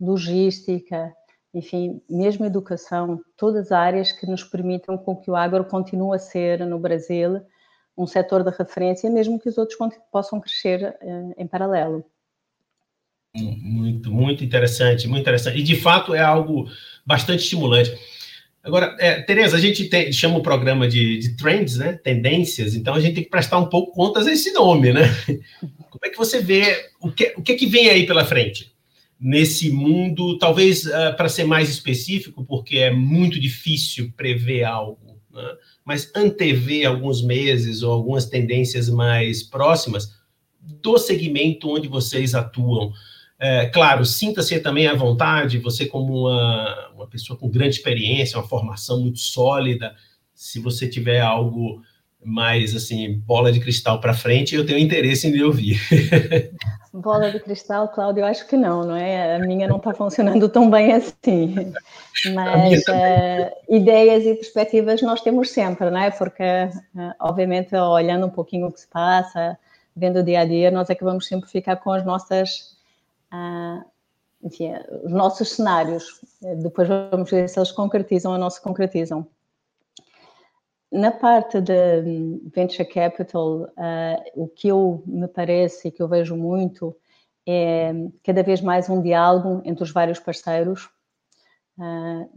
logística, 0.00 1.14
enfim, 1.54 2.02
mesmo 2.10 2.44
educação, 2.44 3.20
todas 3.36 3.66
as 3.66 3.72
áreas 3.72 4.12
que 4.12 4.26
nos 4.26 4.44
permitam 4.44 4.98
com 4.98 5.16
que 5.16 5.30
o 5.30 5.36
agro 5.36 5.64
continue 5.64 6.14
a 6.14 6.18
ser 6.18 6.64
no 6.66 6.78
Brasil 6.78 7.40
um 7.96 8.06
setor 8.06 8.44
de 8.44 8.50
referência, 8.50 9.10
mesmo 9.10 9.40
que 9.40 9.48
os 9.48 9.58
outros 9.58 9.76
possam 10.12 10.40
crescer 10.40 10.96
em 11.36 11.48
paralelo. 11.48 12.04
Muito, 13.36 14.10
muito 14.10 14.44
interessante, 14.44 15.06
muito 15.06 15.22
interessante. 15.22 15.58
E 15.58 15.62
de 15.62 15.76
fato 15.76 16.14
é 16.14 16.20
algo 16.20 16.68
bastante 17.04 17.42
estimulante. 17.42 17.92
Agora, 18.62 18.96
é, 18.98 19.22
Tereza, 19.22 19.56
a 19.56 19.60
gente 19.60 19.84
tem, 19.84 20.12
chama 20.12 20.38
o 20.38 20.42
programa 20.42 20.88
de, 20.88 21.18
de, 21.18 21.36
trends, 21.36 21.76
né? 21.76 21.92
Tendências, 21.92 22.74
então 22.74 22.94
a 22.94 23.00
gente 23.00 23.14
tem 23.14 23.24
que 23.24 23.30
prestar 23.30 23.58
um 23.58 23.66
pouco 23.66 23.92
contas 23.92 24.26
a 24.26 24.32
esse 24.32 24.52
nome, 24.52 24.92
né? 24.92 25.02
Como 25.88 26.00
é 26.04 26.10
que 26.10 26.18
você 26.18 26.40
vê 26.40 26.90
o 27.00 27.10
que, 27.10 27.34
o 27.36 27.42
que, 27.42 27.52
é 27.52 27.54
que 27.56 27.66
vem 27.66 27.88
aí 27.88 28.06
pela 28.06 28.24
frente? 28.24 28.72
Nesse 29.18 29.70
mundo, 29.70 30.38
talvez 30.38 30.84
uh, 30.84 31.16
para 31.16 31.28
ser 31.28 31.44
mais 31.44 31.68
específico, 31.70 32.44
porque 32.44 32.78
é 32.78 32.90
muito 32.90 33.40
difícil 33.40 34.12
prever 34.16 34.64
algo, 34.64 35.18
né? 35.32 35.48
mas 35.84 36.10
antever 36.14 36.86
alguns 36.86 37.22
meses 37.22 37.82
ou 37.82 37.92
algumas 37.92 38.26
tendências 38.26 38.88
mais 38.88 39.42
próximas 39.42 40.12
do 40.60 40.98
segmento 40.98 41.70
onde 41.70 41.88
vocês 41.88 42.34
atuam. 42.34 42.92
É, 43.40 43.66
claro, 43.66 44.04
sinta-se 44.04 44.58
também 44.58 44.88
à 44.88 44.94
vontade, 44.94 45.58
você 45.58 45.86
como 45.86 46.26
uma, 46.26 46.90
uma 46.94 47.06
pessoa 47.06 47.38
com 47.38 47.48
grande 47.48 47.76
experiência, 47.76 48.38
uma 48.38 48.48
formação 48.48 49.00
muito 49.00 49.18
sólida, 49.18 49.94
se 50.34 50.58
você 50.58 50.88
tiver 50.88 51.20
algo 51.20 51.80
mais 52.24 52.74
assim, 52.74 53.18
bola 53.20 53.52
de 53.52 53.60
cristal 53.60 54.00
para 54.00 54.12
frente, 54.12 54.54
eu 54.54 54.66
tenho 54.66 54.78
interesse 54.78 55.28
em 55.28 55.30
lhe 55.30 55.42
ouvir. 55.42 55.78
Bola 56.92 57.30
de 57.30 57.38
cristal, 57.38 57.88
Cláudio, 57.88 58.22
eu 58.22 58.26
acho 58.26 58.46
que 58.48 58.56
não, 58.56 58.82
não 58.82 58.96
é? 58.96 59.36
A 59.36 59.38
minha 59.38 59.68
não 59.68 59.76
está 59.76 59.92
funcionando 59.94 60.48
tão 60.48 60.68
bem 60.70 60.92
assim. 60.92 61.54
Mas 62.34 62.80
uh, 62.88 63.52
ideias 63.68 64.24
e 64.24 64.34
perspectivas 64.34 65.00
nós 65.02 65.20
temos 65.20 65.50
sempre, 65.50 65.90
não 65.90 66.00
é? 66.00 66.10
Porque, 66.10 66.42
uh, 66.42 67.12
obviamente, 67.20 67.76
olhando 67.76 68.26
um 68.26 68.30
pouquinho 68.30 68.66
o 68.66 68.72
que 68.72 68.80
se 68.80 68.88
passa, 68.88 69.56
vendo 69.94 70.20
o 70.20 70.22
dia 70.24 70.40
a 70.40 70.44
dia, 70.44 70.70
nós 70.70 70.90
acabamos 70.90 71.26
sempre 71.26 71.48
ficar 71.48 71.76
com 71.76 71.92
as 71.92 72.04
nossas 72.04 72.77
uh, 73.32 73.84
enfim, 74.42 74.72
os 75.04 75.12
nossos 75.12 75.50
cenários. 75.50 76.20
Depois 76.62 76.88
vamos 76.88 77.30
ver 77.30 77.48
se 77.48 77.58
eles 77.58 77.72
concretizam 77.72 78.32
ou 78.32 78.38
não 78.38 78.50
se 78.50 78.60
concretizam. 78.60 79.26
Na 80.90 81.10
parte 81.10 81.60
de 81.60 82.02
venture 82.54 82.88
capital, 82.88 83.62
uh, 83.62 84.22
o 84.34 84.48
que 84.48 84.68
eu 84.68 85.02
me 85.06 85.28
parece 85.28 85.88
e 85.88 85.90
que 85.90 86.02
eu 86.02 86.08
vejo 86.08 86.34
muito 86.34 86.96
é 87.46 87.92
cada 88.22 88.42
vez 88.42 88.60
mais 88.60 88.88
um 88.88 89.02
diálogo 89.02 89.62
entre 89.64 89.82
os 89.82 89.90
vários 89.90 90.18
parceiros. 90.18 90.88
Uh, 91.78 92.28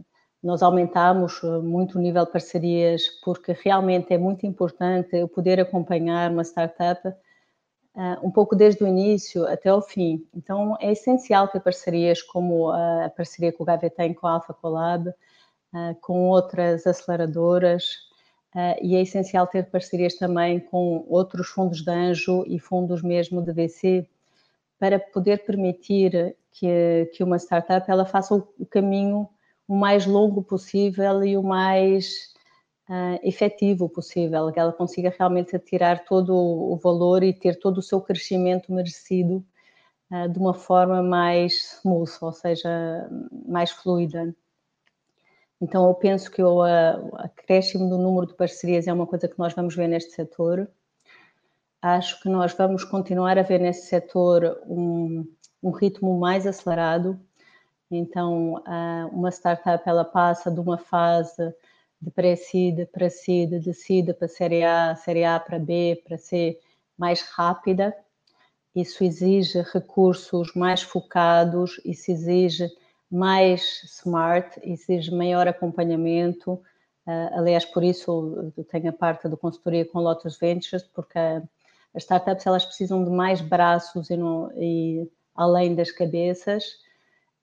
nós 0.42 0.62
aumentamos 0.62 1.40
muito 1.62 1.96
o 1.96 2.00
nível 2.00 2.24
de 2.24 2.32
parcerias 2.32 3.02
porque 3.24 3.52
realmente 3.52 4.12
é 4.12 4.18
muito 4.18 4.44
importante 4.44 5.16
eu 5.16 5.28
poder 5.28 5.60
acompanhar 5.60 6.30
uma 6.32 6.42
startup 6.42 7.14
um 8.22 8.30
pouco 8.30 8.56
desde 8.56 8.82
o 8.82 8.86
início 8.86 9.46
até 9.46 9.72
o 9.72 9.82
fim. 9.82 10.26
Então, 10.34 10.76
é 10.80 10.92
essencial 10.92 11.48
ter 11.48 11.60
parcerias 11.60 12.22
como 12.22 12.70
a 12.70 13.10
parceria 13.14 13.52
que 13.52 13.62
o 13.62 13.64
Gaveta 13.66 13.96
tem 13.96 14.14
com 14.14 14.26
a 14.26 14.32
Alpha 14.32 14.54
Collab, 14.54 15.08
uh, 15.08 15.94
com 16.00 16.28
outras 16.28 16.86
aceleradoras, 16.86 17.84
uh, 18.54 18.76
e 18.80 18.96
é 18.96 19.02
essencial 19.02 19.46
ter 19.46 19.70
parcerias 19.70 20.14
também 20.14 20.60
com 20.60 21.04
outros 21.08 21.48
fundos 21.48 21.82
de 21.82 21.90
anjo 21.90 22.44
e 22.46 22.58
fundos 22.58 23.02
mesmo 23.02 23.42
de 23.42 23.52
VC, 23.52 24.08
para 24.78 24.98
poder 24.98 25.44
permitir 25.44 26.36
que, 26.50 27.10
que 27.14 27.22
uma 27.22 27.36
startup 27.36 27.90
ela 27.90 28.04
faça 28.04 28.34
o 28.34 28.66
caminho 28.66 29.28
o 29.68 29.76
mais 29.76 30.06
longo 30.06 30.42
possível 30.42 31.24
e 31.24 31.36
o 31.36 31.42
mais 31.42 32.31
uh, 32.88 33.18
efetivo 33.22 33.88
possível, 33.88 34.50
que 34.52 34.58
ela 34.58 34.72
consiga 34.72 35.14
realmente 35.16 35.58
tirar 35.58 36.04
todo 36.04 36.34
o 36.34 36.76
valor 36.76 37.22
e 37.22 37.32
ter 37.32 37.58
todo 37.58 37.78
o 37.78 37.82
seu 37.82 38.00
crescimento 38.00 38.72
merecido 38.72 39.44
uh, 40.10 40.28
de 40.28 40.38
uma 40.38 40.54
forma 40.54 41.02
mais 41.02 41.78
smooth, 41.80 42.10
ou 42.20 42.32
seja, 42.32 43.08
mais 43.46 43.70
fluida. 43.70 44.34
Então, 45.60 45.86
eu 45.86 45.94
penso 45.94 46.30
que 46.30 46.42
o 46.42 46.60
acréscimo 46.62 47.88
do 47.88 47.96
número 47.96 48.26
de 48.26 48.34
parcerias 48.34 48.88
é 48.88 48.92
uma 48.92 49.06
coisa 49.06 49.28
que 49.28 49.38
nós 49.38 49.54
vamos 49.54 49.76
ver 49.76 49.86
neste 49.86 50.10
setor. 50.12 50.68
Acho 51.80 52.20
que 52.20 52.28
nós 52.28 52.52
vamos 52.52 52.84
continuar 52.84 53.38
a 53.38 53.42
ver 53.42 53.60
nesse 53.60 53.86
setor 53.86 54.60
um, 54.66 55.24
um 55.62 55.70
ritmo 55.70 56.18
mais 56.18 56.48
acelerado. 56.48 57.16
Então, 57.88 58.60
uma 59.12 59.30
startup 59.30 59.88
ela 59.88 60.04
passa 60.04 60.50
de 60.50 60.58
uma 60.58 60.78
fase 60.78 61.54
de 62.02 62.10
pré-seed 62.10 62.86
para 62.86 63.08
seed, 63.08 63.60
de 63.60 63.72
seed 63.72 64.12
para 64.14 64.26
série 64.26 64.64
A, 64.64 64.96
série 64.96 65.24
A 65.24 65.38
para 65.38 65.58
B, 65.58 66.02
para 66.04 66.18
C, 66.18 66.58
mais 66.98 67.22
rápida. 67.22 67.96
Isso 68.74 69.04
exige 69.04 69.62
recursos 69.72 70.52
mais 70.54 70.82
focados, 70.82 71.80
isso 71.84 72.10
exige 72.10 72.68
mais 73.08 73.82
smart, 73.84 74.58
exige 74.64 75.14
maior 75.14 75.46
acompanhamento. 75.46 76.54
Uh, 77.06 77.38
aliás, 77.38 77.64
por 77.64 77.84
isso 77.84 78.52
eu 78.56 78.64
tenho 78.64 78.88
a 78.88 78.92
parte 78.92 79.28
da 79.28 79.36
consultoria 79.36 79.84
com 79.84 80.00
Lotus 80.00 80.38
Ventures, 80.38 80.82
porque 80.82 81.18
as 81.18 82.02
startups 82.02 82.46
elas 82.46 82.64
precisam 82.64 83.04
de 83.04 83.10
mais 83.10 83.40
braços 83.40 84.10
e, 84.10 84.14
e 84.56 85.08
além 85.34 85.74
das 85.74 85.92
cabeças, 85.92 86.64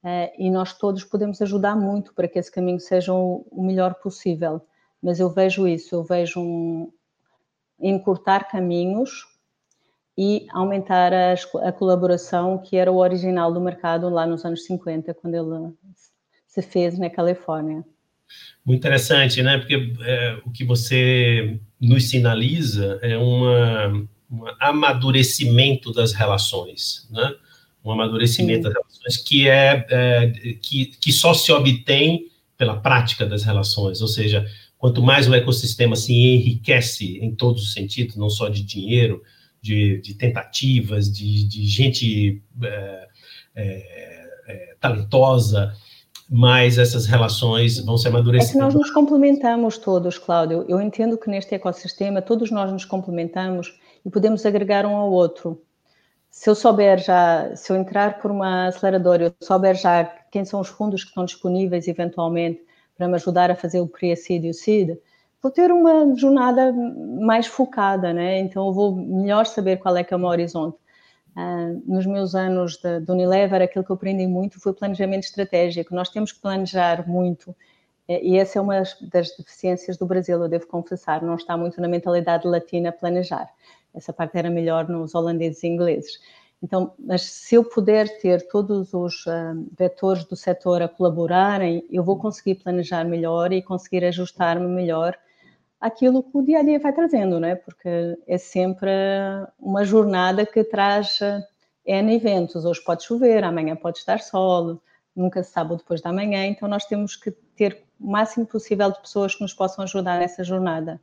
uh, 0.03 0.31
e 0.37 0.49
nós 0.49 0.77
todos 0.77 1.03
podemos 1.03 1.41
ajudar 1.41 1.75
muito 1.75 2.13
para 2.13 2.27
que 2.27 2.39
esse 2.39 2.51
caminho 2.51 2.79
seja 2.79 3.13
o, 3.13 3.45
o 3.51 3.63
melhor 3.63 3.95
possível. 3.95 4.61
Mas 5.01 5.19
eu 5.19 5.29
vejo 5.29 5.67
isso, 5.67 5.95
eu 5.95 6.03
vejo 6.03 6.39
um, 6.39 6.91
encurtar 7.81 8.49
caminhos 8.49 9.25
e 10.17 10.45
aumentar 10.51 11.13
a, 11.13 11.33
a, 11.63 11.71
colaboração 11.71 12.57
que 12.57 12.75
era 12.75 12.91
o 12.91 12.97
original 12.97 13.53
do 13.53 13.61
mercado 13.61 14.09
lá 14.09 14.27
nos 14.27 14.43
anos 14.43 14.65
50, 14.65 15.13
quando 15.13 15.35
ele 15.35 15.73
se 16.45 16.61
fez 16.61 16.99
na 16.99 17.09
Califórnia. 17.09 17.85
Muito 18.65 18.79
interessante, 18.79 19.41
né? 19.41 19.57
Porque 19.57 19.95
é, 20.01 20.41
o 20.45 20.51
que 20.51 20.65
você 20.65 21.59
nos 21.79 22.09
sinaliza 22.09 22.99
é 23.01 23.17
uma, 23.17 23.87
um 24.29 24.43
amadurecimento 24.59 25.93
das 25.93 26.11
relações, 26.11 27.07
né? 27.09 27.33
Um 27.89 27.93
amadurecimento 27.93 28.67
Sim. 28.67 28.73
das 28.73 28.73
relações 28.73 29.17
que 29.17 29.47
é, 29.47 29.85
é 29.89 30.27
que, 30.61 30.85
que 31.01 31.11
só 31.11 31.33
se 31.33 31.51
obtém 31.51 32.27
pela 32.57 32.79
prática 32.79 33.25
das 33.25 33.43
relações, 33.43 34.01
ou 34.01 34.07
seja, 34.07 34.45
quanto 34.77 35.01
mais 35.01 35.27
o 35.27 35.33
ecossistema 35.33 35.95
se 35.95 36.13
enriquece 36.13 37.17
em 37.19 37.33
todos 37.33 37.63
os 37.63 37.73
sentidos, 37.73 38.15
não 38.15 38.29
só 38.29 38.49
de 38.49 38.63
dinheiro, 38.63 39.23
de, 39.61 39.99
de 40.01 40.13
tentativas, 40.13 41.11
de, 41.11 41.47
de 41.47 41.65
gente 41.65 42.41
é, 42.61 43.07
é, 43.55 44.29
é, 44.47 44.75
talentosa, 44.79 45.73
mas 46.29 46.77
essas 46.77 47.05
relações 47.05 47.79
vão 47.79 47.97
se 47.97 48.07
amadurecendo. 48.07 48.51
É 48.51 48.53
que 48.53 48.59
nós 48.59 48.73
nos 48.75 48.91
complementamos 48.91 49.77
todos, 49.77 50.17
Cláudio. 50.17 50.63
Eu 50.67 50.79
entendo 50.79 51.17
que 51.17 51.29
neste 51.29 51.55
ecossistema 51.55 52.21
todos 52.21 52.51
nós 52.51 52.71
nos 52.71 52.85
complementamos 52.85 53.73
e 54.05 54.09
podemos 54.09 54.45
agregar 54.45 54.85
um 54.85 54.95
ao 54.95 55.11
outro. 55.11 55.61
Se 56.39 56.49
eu 56.49 56.55
souber 56.55 56.99
já, 56.99 57.53
se 57.53 57.69
eu 57.69 57.75
entrar 57.75 58.17
por 58.19 58.31
uma 58.31 58.67
aceleradora, 58.67 59.25
eu 59.25 59.45
souber 59.45 59.75
já 59.75 60.05
quem 60.31 60.45
são 60.45 60.61
os 60.61 60.69
fundos 60.69 61.03
que 61.03 61.09
estão 61.09 61.25
disponíveis 61.25 61.85
eventualmente 61.85 62.65
para 62.95 63.09
me 63.09 63.15
ajudar 63.15 63.51
a 63.51 63.55
fazer 63.57 63.81
o 63.81 63.87
pre-seed 63.89 64.45
e 64.45 64.49
o 64.49 64.53
seed, 64.53 64.97
vou 65.43 65.51
ter 65.51 65.69
uma 65.69 66.15
jornada 66.15 66.71
mais 66.71 67.45
focada, 67.45 68.13
né? 68.13 68.39
Então 68.39 68.67
eu 68.67 68.73
vou 68.73 68.95
melhor 68.95 69.45
saber 69.47 69.79
qual 69.79 69.97
é 69.97 70.01
que 70.01 70.13
é 70.13 70.15
o 70.17 70.19
meu 70.19 70.29
horizonte. 70.29 70.77
Uh, 71.35 71.83
nos 71.85 72.05
meus 72.05 72.33
anos 72.33 72.77
de, 72.77 73.01
de, 73.01 73.11
Unilever, 73.11 73.61
aquilo 73.61 73.83
que 73.83 73.91
eu 73.91 73.97
aprendi 73.97 74.25
muito 74.25 74.61
foi 74.61 74.71
planejamento 74.71 75.23
estratégico. 75.23 75.93
Nós 75.93 76.07
temos 76.07 76.31
que 76.31 76.39
planejar 76.39 77.05
muito 77.05 77.53
e 78.09 78.37
essa 78.37 78.57
é 78.57 78.61
uma 78.61 78.81
das 79.11 79.35
deficiências 79.37 79.95
do 79.95 80.05
Brasil, 80.05 80.41
eu 80.41 80.49
devo 80.49 80.65
confessar, 80.65 81.21
não 81.21 81.35
está 81.35 81.55
muito 81.55 81.79
na 81.79 81.87
mentalidade 81.87 82.47
latina 82.47 82.91
planejar. 82.91 83.47
Essa 83.93 84.13
parte 84.13 84.37
era 84.37 84.49
melhor 84.49 84.87
nos 84.87 85.15
holandeses 85.15 85.63
e 85.63 85.67
ingleses. 85.67 86.19
Então, 86.61 86.93
mas 86.99 87.21
se 87.21 87.55
eu 87.55 87.63
puder 87.63 88.19
ter 88.19 88.47
todos 88.49 88.93
os 88.93 89.25
uh, 89.25 89.65
vetores 89.77 90.25
do 90.25 90.35
setor 90.35 90.81
a 90.81 90.89
colaborarem, 90.89 91.85
eu 91.89 92.03
vou 92.03 92.17
conseguir 92.17 92.55
planejar 92.55 93.05
melhor 93.05 93.53
e 93.53 93.61
conseguir 93.61 94.03
ajustar-me 94.03 94.67
melhor 94.67 95.17
aquilo 95.79 96.21
que 96.21 96.37
o 96.37 96.41
dia 96.41 96.59
a 96.59 96.63
dia 96.63 96.79
vai 96.79 96.91
trazendo, 96.91 97.39
né? 97.39 97.55
Porque 97.55 98.17
é 98.27 98.37
sempre 98.37 98.89
uma 99.57 99.85
jornada 99.85 100.45
que 100.45 100.63
traz 100.63 101.21
eh, 101.21 101.41
N 101.85 102.13
eventos. 102.13 102.65
Hoje 102.65 102.83
pode 102.83 103.03
chover, 103.03 103.43
amanhã 103.43 103.75
pode 103.75 103.99
estar 103.99 104.19
sol, 104.19 104.81
nunca 105.15 105.41
se 105.41 105.51
sabe 105.51 105.77
depois 105.77 106.01
da 106.01 106.11
manhã, 106.11 106.45
então 106.45 106.67
nós 106.67 106.85
temos 106.85 107.15
que 107.15 107.31
ter 107.55 107.83
o 107.99 108.11
máximo 108.11 108.45
possível 108.45 108.91
de 108.91 109.01
pessoas 109.01 109.35
que 109.35 109.41
nos 109.41 109.53
possam 109.53 109.83
ajudar 109.83 110.19
nessa 110.19 110.43
jornada. 110.43 110.99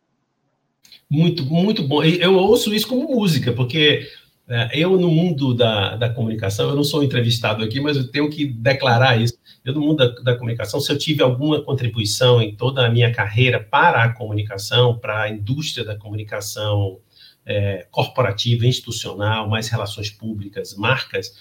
Muito, 1.08 1.44
muito 1.44 1.82
bom. 1.86 2.02
Eu 2.02 2.34
ouço 2.36 2.74
isso 2.74 2.88
como 2.88 3.14
música, 3.14 3.52
porque 3.52 4.08
é, 4.48 4.70
eu, 4.72 4.98
no 4.98 5.10
mundo 5.10 5.54
da, 5.54 5.96
da 5.96 6.08
comunicação, 6.08 6.68
eu 6.68 6.76
não 6.76 6.84
sou 6.84 7.02
entrevistado 7.02 7.64
aqui, 7.64 7.80
mas 7.80 7.96
eu 7.96 8.10
tenho 8.10 8.30
que 8.30 8.46
declarar 8.46 9.20
isso. 9.20 9.34
Eu, 9.64 9.74
no 9.74 9.80
mundo 9.80 9.96
da, 9.96 10.08
da 10.22 10.36
comunicação, 10.36 10.80
se 10.80 10.90
eu 10.92 10.98
tive 10.98 11.22
alguma 11.22 11.62
contribuição 11.62 12.40
em 12.40 12.54
toda 12.54 12.86
a 12.86 12.90
minha 12.90 13.12
carreira 13.12 13.58
para 13.58 14.04
a 14.04 14.12
comunicação, 14.12 14.96
para 14.98 15.22
a 15.22 15.30
indústria 15.30 15.84
da 15.84 15.96
comunicação 15.96 16.98
é, 17.44 17.86
corporativa, 17.90 18.66
institucional, 18.66 19.48
mais 19.48 19.68
relações 19.68 20.10
públicas, 20.10 20.76
marcas, 20.76 21.32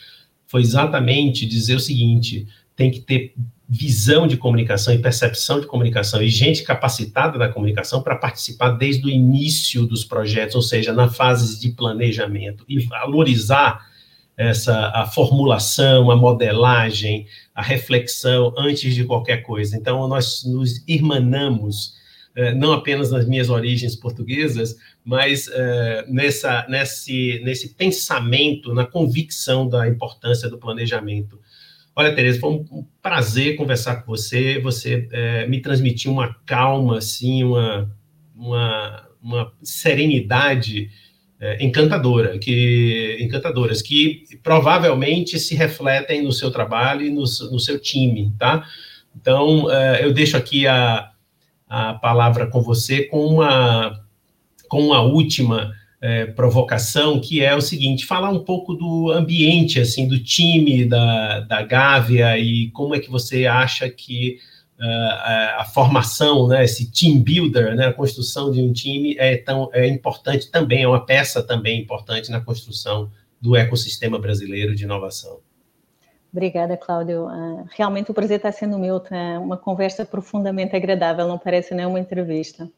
foi 0.47 0.61
exatamente 0.61 1.45
dizer 1.45 1.75
o 1.75 1.79
seguinte: 1.79 2.47
tem 2.75 2.89
que 2.89 3.01
ter 3.01 3.35
visão 3.67 4.27
de 4.27 4.37
comunicação 4.37 4.93
e 4.93 4.99
percepção 4.99 5.59
de 5.59 5.65
comunicação 5.65 6.21
e 6.21 6.29
gente 6.29 6.63
capacitada 6.63 7.37
da 7.37 7.49
comunicação 7.49 8.01
para 8.01 8.15
participar 8.15 8.69
desde 8.71 9.05
o 9.05 9.09
início 9.09 9.85
dos 9.87 10.03
projetos, 10.03 10.55
ou 10.55 10.61
seja, 10.61 10.93
na 10.93 11.09
fase 11.09 11.59
de 11.59 11.69
planejamento 11.71 12.63
e 12.69 12.79
valorizar 12.79 13.89
essa 14.37 14.91
a 14.93 15.07
formulação, 15.07 16.11
a 16.11 16.15
modelagem, 16.15 17.25
a 17.53 17.61
reflexão 17.61 18.53
antes 18.57 18.93
de 18.93 19.03
qualquer 19.05 19.37
coisa. 19.37 19.75
Então 19.75 20.07
nós 20.07 20.43
nos 20.45 20.83
irmanamos 20.87 21.95
eh, 22.35 22.53
não 22.53 22.73
apenas 22.73 23.11
nas 23.11 23.25
minhas 23.25 23.49
origens 23.49 23.95
portuguesas, 23.95 24.75
mas 25.03 25.47
eh, 25.47 26.05
nessa 26.07 26.65
nesse 26.67 27.41
nesse 27.43 27.69
pensamento, 27.75 28.73
na 28.73 28.85
convicção 28.85 29.67
da 29.67 29.87
importância 29.87 30.49
do 30.49 30.57
planejamento 30.57 31.39
Olha, 31.97 32.13
Tereza, 32.13 32.41
foi 32.41 32.49
um 32.49 32.85
prazer 33.01 33.55
conversar 33.55 33.97
com 33.97 34.07
você. 34.07 34.59
Você 34.59 35.07
é, 35.11 35.47
me 35.47 35.61
transmitiu 35.61 36.11
uma 36.11 36.35
calma, 36.45 36.97
assim, 36.97 37.43
uma, 37.45 37.89
uma, 38.35 39.07
uma 39.21 39.53
serenidade 39.63 40.89
é, 41.39 41.63
encantadora, 41.63 42.37
que, 42.37 43.17
encantadoras, 43.21 43.81
que 43.81 44.25
provavelmente 44.43 45.39
se 45.39 45.55
refletem 45.55 46.21
no 46.21 46.33
seu 46.33 46.51
trabalho 46.51 47.05
e 47.05 47.09
no, 47.09 47.21
no 47.21 47.59
seu 47.59 47.79
time, 47.79 48.33
tá? 48.37 48.65
Então, 49.15 49.71
é, 49.71 50.03
eu 50.03 50.11
deixo 50.11 50.35
aqui 50.35 50.67
a, 50.67 51.11
a 51.69 51.93
palavra 51.93 52.47
com 52.47 52.61
você 52.61 53.03
com 53.03 53.25
uma, 53.25 54.03
com 54.67 54.81
uma 54.81 55.01
última 55.01 55.73
é, 56.05 56.27
provocação, 56.27 57.19
que 57.19 57.43
é 57.43 57.55
o 57.55 57.61
seguinte, 57.61 58.05
falar 58.05 58.29
um 58.29 58.43
pouco 58.43 58.75
do 58.75 59.11
ambiente, 59.11 59.79
assim, 59.79 60.07
do 60.07 60.19
time 60.19 60.85
da, 60.85 61.39
da 61.39 61.63
Gávea 61.63 62.37
e 62.37 62.69
como 62.69 62.93
é 62.93 62.99
que 62.99 63.09
você 63.09 63.47
acha 63.47 63.89
que 63.89 64.37
uh, 64.79 65.57
a 65.57 65.65
formação, 65.73 66.47
né, 66.47 66.63
esse 66.63 66.91
team 66.91 67.19
builder, 67.19 67.75
né, 67.75 67.87
a 67.87 67.93
construção 67.93 68.51
de 68.51 68.61
um 68.61 68.71
time 68.71 69.15
é, 69.17 69.35
tão, 69.37 69.67
é 69.73 69.87
importante 69.87 70.51
também, 70.51 70.83
é 70.83 70.87
uma 70.87 71.03
peça 71.03 71.41
também 71.41 71.81
importante 71.81 72.29
na 72.29 72.39
construção 72.39 73.09
do 73.41 73.55
ecossistema 73.55 74.19
brasileiro 74.19 74.75
de 74.75 74.83
inovação. 74.83 75.39
Obrigada, 76.31 76.77
Cláudio. 76.77 77.25
Uh, 77.25 77.65
realmente 77.75 78.11
o 78.11 78.13
prazer 78.13 78.37
está 78.37 78.51
sendo 78.51 78.77
meu, 78.77 78.99
tá 78.99 79.39
uma 79.39 79.57
conversa 79.57 80.05
profundamente 80.05 80.75
agradável, 80.75 81.27
não 81.27 81.39
parece 81.39 81.73
nem 81.73 81.87
uma 81.87 81.99
entrevista, 81.99 82.69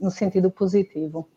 no 0.00 0.12
sentido 0.12 0.48
positivo. 0.48 1.28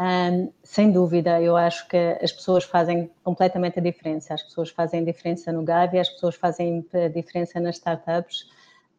Um, 0.00 0.50
sem 0.62 0.90
dúvida, 0.90 1.42
eu 1.42 1.58
acho 1.58 1.86
que 1.86 2.18
as 2.22 2.32
pessoas 2.32 2.64
fazem 2.64 3.10
completamente 3.22 3.78
a 3.78 3.82
diferença. 3.82 4.32
As 4.32 4.42
pessoas 4.42 4.70
fazem 4.70 5.04
diferença 5.04 5.52
no 5.52 5.62
Gavi, 5.62 5.98
as 5.98 6.08
pessoas 6.08 6.36
fazem 6.36 6.86
diferença 7.12 7.60
nas 7.60 7.76
startups. 7.76 8.48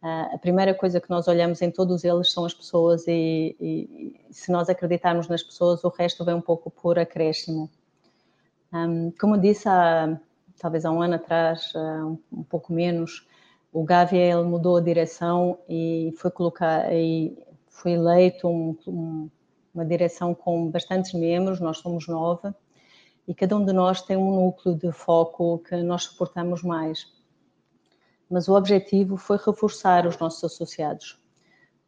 Uh, 0.03 0.35
a 0.35 0.37
primeira 0.37 0.75
coisa 0.75 1.01
que 1.01 1.09
nós 1.09 1.27
olhamos 1.27 1.59
em 1.63 1.71
todos 1.71 2.03
eles 2.03 2.31
são 2.31 2.45
as 2.45 2.53
pessoas 2.53 3.07
e, 3.07 3.55
e, 3.59 4.15
se 4.29 4.51
nós 4.51 4.69
acreditarmos 4.69 5.27
nas 5.27 5.41
pessoas, 5.41 5.83
o 5.83 5.89
resto 5.89 6.23
vem 6.23 6.35
um 6.35 6.41
pouco 6.41 6.69
por 6.69 6.99
acréscimo. 6.99 7.67
Um, 8.71 9.11
como 9.19 9.39
disse 9.39 9.67
há, 9.67 10.19
talvez 10.59 10.85
há 10.85 10.91
um 10.91 11.01
ano 11.01 11.15
atrás, 11.15 11.73
uh, 11.73 11.79
um, 12.31 12.39
um, 12.39 12.43
pouco 12.43 12.71
menos, 12.71 13.27
o 13.73 13.83
Gávea 13.83 14.33
ele 14.33 14.43
mudou 14.43 14.77
a 14.77 14.81
direção 14.81 15.57
e 15.67 16.13
foi 16.17 16.29
colocar 16.29 16.93
e 16.93 17.35
foi 17.69 17.93
eleito 17.93 18.47
um, 18.47 18.77
um, 18.87 19.29
uma 19.73 19.85
direção 19.85 20.33
com 20.33 20.69
bastantes 20.69 21.13
membros, 21.13 21.59
nós 21.59 21.77
somos 21.77 22.07
nova, 22.07 22.55
e 23.27 23.33
cada 23.33 23.55
um 23.55 23.63
de 23.63 23.71
nós 23.71 24.01
tem 24.01 24.17
um 24.17 24.35
núcleo 24.35 24.75
de 24.75 24.91
foco 24.91 25.59
que 25.59 25.75
nós 25.77 26.03
suportamos 26.03 26.63
mais. 26.63 27.07
Mas 28.29 28.47
o 28.47 28.55
objetivo 28.55 29.17
foi 29.17 29.37
reforçar 29.37 30.05
os 30.07 30.17
nossos 30.17 30.43
associados. 30.43 31.19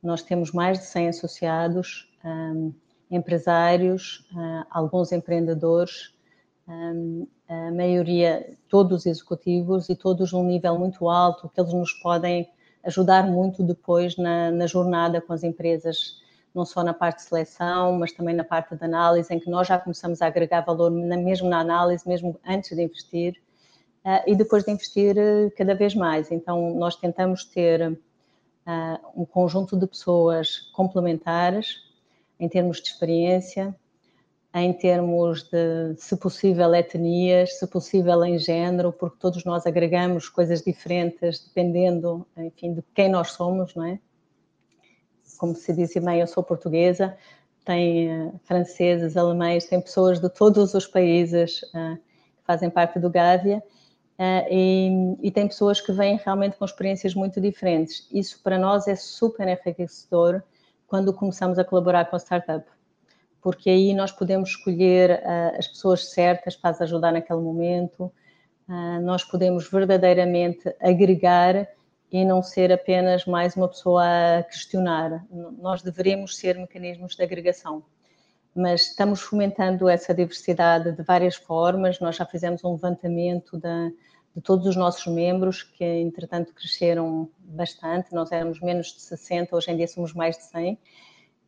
Nós 0.01 0.21
temos 0.21 0.51
mais 0.51 0.79
de 0.79 0.85
100 0.85 1.09
associados, 1.09 2.11
um, 2.23 2.73
empresários, 3.09 4.27
uh, 4.31 4.65
alguns 4.69 5.11
empreendedores, 5.11 6.13
um, 6.67 7.27
a 7.47 7.71
maioria, 7.71 8.57
todos 8.67 9.05
executivos 9.05 9.89
e 9.89 9.95
todos 9.95 10.31
num 10.31 10.43
nível 10.43 10.77
muito 10.77 11.09
alto, 11.09 11.49
que 11.49 11.59
eles 11.59 11.73
nos 11.73 11.93
podem 11.93 12.49
ajudar 12.83 13.25
muito 13.25 13.63
depois 13.63 14.17
na, 14.17 14.51
na 14.51 14.67
jornada 14.67 15.21
com 15.21 15.33
as 15.33 15.43
empresas 15.43 16.22
não 16.53 16.65
só 16.65 16.83
na 16.83 16.93
parte 16.93 17.17
de 17.17 17.23
seleção, 17.23 17.97
mas 17.97 18.11
também 18.11 18.35
na 18.35 18.43
parte 18.43 18.75
de 18.75 18.83
análise, 18.83 19.33
em 19.33 19.39
que 19.39 19.49
nós 19.49 19.67
já 19.67 19.79
começamos 19.79 20.21
a 20.21 20.27
agregar 20.27 20.61
valor 20.61 20.91
mesmo 20.91 21.49
na 21.49 21.59
análise, 21.59 22.07
mesmo 22.07 22.39
antes 22.45 22.75
de 22.75 22.83
investir, 22.83 23.41
uh, 24.05 24.21
e 24.27 24.35
depois 24.35 24.63
de 24.63 24.71
investir 24.71 25.15
uh, 25.17 25.51
cada 25.57 25.73
vez 25.73 25.95
mais. 25.95 26.31
Então, 26.31 26.75
nós 26.75 26.95
tentamos 26.95 27.43
ter 27.43 27.91
uh, 27.91 29.21
um 29.21 29.25
conjunto 29.25 29.77
de 29.77 29.87
pessoas 29.87 30.59
complementares 30.73 31.81
em 32.39 32.47
termos 32.47 32.81
de 32.81 32.89
experiência, 32.89 33.75
em 34.53 34.71
termos 34.71 35.43
de, 35.49 35.95
se 35.97 36.15
possível, 36.15 36.75
etnias, 36.75 37.57
se 37.57 37.65
possível, 37.65 38.23
em 38.23 38.37
género, 38.37 38.93
porque 38.93 39.17
todos 39.19 39.43
nós 39.43 39.65
agregamos 39.65 40.29
coisas 40.29 40.61
diferentes 40.61 41.43
dependendo, 41.47 42.25
enfim, 42.37 42.75
de 42.75 42.83
quem 42.93 43.09
nós 43.09 43.31
somos, 43.31 43.73
não 43.73 43.85
é? 43.85 43.99
Como 45.43 45.53
se 45.55 45.73
diz 45.73 45.93
bem, 45.95 46.21
eu 46.21 46.27
sou 46.27 46.41
portuguesa, 46.41 47.17
tem 47.65 48.27
uh, 48.27 48.39
franceses, 48.45 49.17
alemães, 49.17 49.65
tem 49.65 49.81
pessoas 49.81 50.17
de 50.17 50.29
todos 50.29 50.73
os 50.73 50.87
países 50.87 51.63
uh, 51.63 51.97
que 51.97 52.43
fazem 52.45 52.69
parte 52.69 52.97
do 52.97 53.09
Gávea 53.09 53.57
uh, 53.57 54.47
e, 54.49 55.17
e, 55.21 55.29
tem 55.31 55.45
pessoas 55.45 55.81
que 55.81 55.91
vêm 55.91 56.17
realmente 56.23 56.55
com 56.55 56.63
experiências 56.63 57.13
muito 57.13 57.41
diferentes. 57.41 58.07
Isso 58.09 58.41
para 58.41 58.57
nós 58.57 58.87
é 58.87 58.95
super 58.95 59.45
enriquecedor 59.45 60.41
quando 60.87 61.13
começamos 61.13 61.59
a 61.59 61.65
colaborar 61.65 62.05
com 62.05 62.15
a 62.15 62.19
startup, 62.19 62.65
porque 63.41 63.69
aí 63.69 63.93
nós 63.93 64.13
podemos 64.13 64.51
escolher 64.51 65.21
as 65.59 65.67
pessoas 65.67 66.05
certas 66.05 66.55
para 66.55 66.69
as 66.69 66.81
ajudar 66.81 67.11
naquele 67.11 67.41
momento, 67.41 68.09
nós 69.01 69.25
podemos 69.25 69.69
verdadeiramente 69.69 70.73
agregar 70.79 71.67
e 72.13 72.23
não 72.23 72.43
ser 72.43 72.71
apenas 72.71 73.25
mais 73.25 73.55
uma 73.55 73.67
pessoa 73.67 74.03
a 74.37 74.43
questionar. 74.43 75.25
Nós 75.59 75.81
deveríamos 75.81 76.37
ser 76.37 76.55
mecanismos 76.59 77.15
de 77.15 77.23
agregação, 77.23 77.83
mas 78.55 78.89
estamos 78.89 79.19
fomentando 79.19 79.89
essa 79.89 80.13
diversidade 80.13 80.91
de 80.91 81.01
várias 81.01 81.35
formas. 81.35 81.99
Nós 81.99 82.15
já 82.15 82.23
fizemos 82.23 82.63
um 82.63 82.73
levantamento 82.73 83.57
de 83.57 84.41
todos 84.43 84.67
os 84.67 84.75
nossos 84.75 85.07
membros, 85.11 85.63
que 85.63 85.83
entretanto 85.83 86.53
cresceram 86.53 87.27
bastante. 87.39 88.13
Nós 88.13 88.31
éramos 88.31 88.61
menos 88.61 88.93
de 88.93 89.01
60, 89.01 89.55
hoje 89.55 89.71
em 89.71 89.77
dia 89.77 89.87
somos 89.87 90.13
mais 90.13 90.37
de 90.37 90.43
100. 90.43 90.77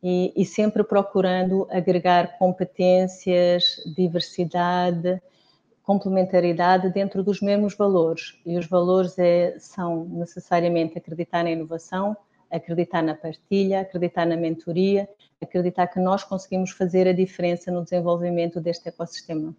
E, 0.02 0.32
e 0.34 0.44
sempre 0.44 0.82
procurando 0.82 1.68
agregar 1.70 2.38
competências, 2.38 3.76
diversidade, 3.94 5.22
complementaridade 5.86 6.90
dentro 6.90 7.22
dos 7.22 7.40
mesmos 7.40 7.76
valores. 7.76 8.34
E 8.44 8.58
os 8.58 8.66
valores 8.66 9.16
é, 9.18 9.54
são 9.60 10.04
necessariamente 10.06 10.98
acreditar 10.98 11.44
na 11.44 11.52
inovação, 11.52 12.16
acreditar 12.50 13.02
na 13.02 13.14
partilha, 13.14 13.82
acreditar 13.82 14.26
na 14.26 14.36
mentoria, 14.36 15.08
acreditar 15.40 15.86
que 15.86 16.00
nós 16.00 16.24
conseguimos 16.24 16.72
fazer 16.72 17.06
a 17.06 17.12
diferença 17.12 17.70
no 17.70 17.84
desenvolvimento 17.84 18.60
deste 18.60 18.88
ecossistema. 18.88 19.54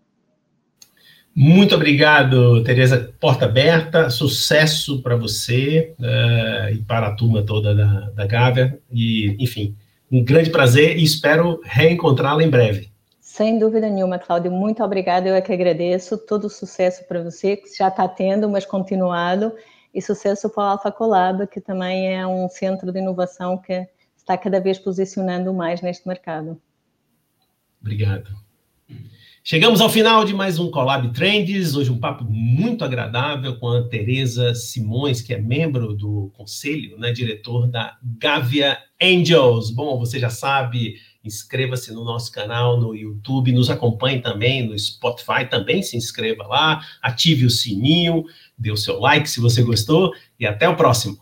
Muito 1.34 1.76
obrigado, 1.76 2.62
Tereza. 2.64 3.14
Porta 3.22 3.46
aberta, 3.46 4.10
sucesso 4.10 5.02
para 5.02 5.16
você 5.16 5.94
uh, 5.98 6.74
e 6.74 6.80
para 6.80 7.08
a 7.08 7.16
turma 7.16 7.42
toda 7.42 7.74
da, 7.74 8.10
da 8.10 8.26
Gávea. 8.26 8.78
E, 8.92 9.38
enfim, 9.40 9.78
um 10.12 10.22
grande 10.24 10.50
prazer 10.50 10.98
e 10.98 11.04
espero 11.04 11.62
reencontrá-la 11.64 12.44
em 12.44 12.50
breve. 12.50 12.87
Sem 13.38 13.60
dúvida 13.60 13.88
nenhuma, 13.88 14.18
Cláudio, 14.18 14.52
muito 14.52 14.84
obrigada. 14.84 15.30
Eu 15.30 15.36
é 15.36 15.42
que 15.42 15.54
agradeço. 15.54 16.18
Todo 16.18 16.46
o 16.46 16.50
sucesso 16.50 17.08
para 17.08 17.22
você, 17.22 17.56
que 17.56 17.70
já 17.78 17.88
está 17.88 18.08
tendo, 18.08 18.50
mas 18.50 18.66
continuado. 18.66 19.54
E 19.94 20.02
sucesso 20.02 20.50
para 20.50 20.64
o 20.64 20.68
Alpha 20.72 20.92
Colab, 20.92 21.46
que 21.46 21.62
também 21.62 22.16
é 22.16 22.26
um 22.26 22.50
centro 22.50 22.92
de 22.92 22.98
inovação 22.98 23.56
que 23.60 23.88
está 24.18 24.36
cada 24.36 24.60
vez 24.60 24.80
posicionando 24.80 25.54
mais 25.54 25.84
neste 25.84 26.08
mercado. 26.08 26.60
Obrigado. 27.80 28.28
Chegamos 29.44 29.82
ao 29.82 29.90
final 29.90 30.26
de 30.26 30.34
mais 30.34 30.58
um 30.58 30.72
Collab 30.72 31.14
Trends. 31.14 31.76
Hoje 31.76 31.92
um 31.92 32.00
papo 32.00 32.24
muito 32.24 32.84
agradável 32.84 33.60
com 33.60 33.70
a 33.70 33.88
Tereza 33.88 34.56
Simões, 34.56 35.22
que 35.22 35.32
é 35.32 35.40
membro 35.40 35.94
do 35.94 36.32
conselho, 36.36 36.98
né, 36.98 37.12
diretor 37.12 37.68
da 37.68 38.00
Gavia 38.02 38.80
Angels. 39.00 39.70
Bom, 39.70 40.00
você 40.00 40.20
já 40.20 40.32
sabe, 40.32 40.96
inscreva-se 41.28 41.94
no 41.94 42.04
nosso 42.04 42.32
canal 42.32 42.80
no 42.80 42.96
YouTube, 42.96 43.52
nos 43.52 43.70
acompanhe 43.70 44.22
também 44.22 44.66
no 44.66 44.78
Spotify, 44.78 45.46
também 45.50 45.84
se 45.84 45.96
inscreva 45.96 46.48
lá, 46.48 46.82
ative 47.02 47.46
o 47.46 47.50
sininho, 47.50 48.24
dê 48.58 48.72
o 48.72 48.78
seu 48.78 49.00
like 49.00 49.30
se 49.30 49.40
você 49.40 49.62
gostou 49.62 50.12
e 50.40 50.48
até 50.48 50.68
o 50.68 50.76
próximo. 50.76 51.18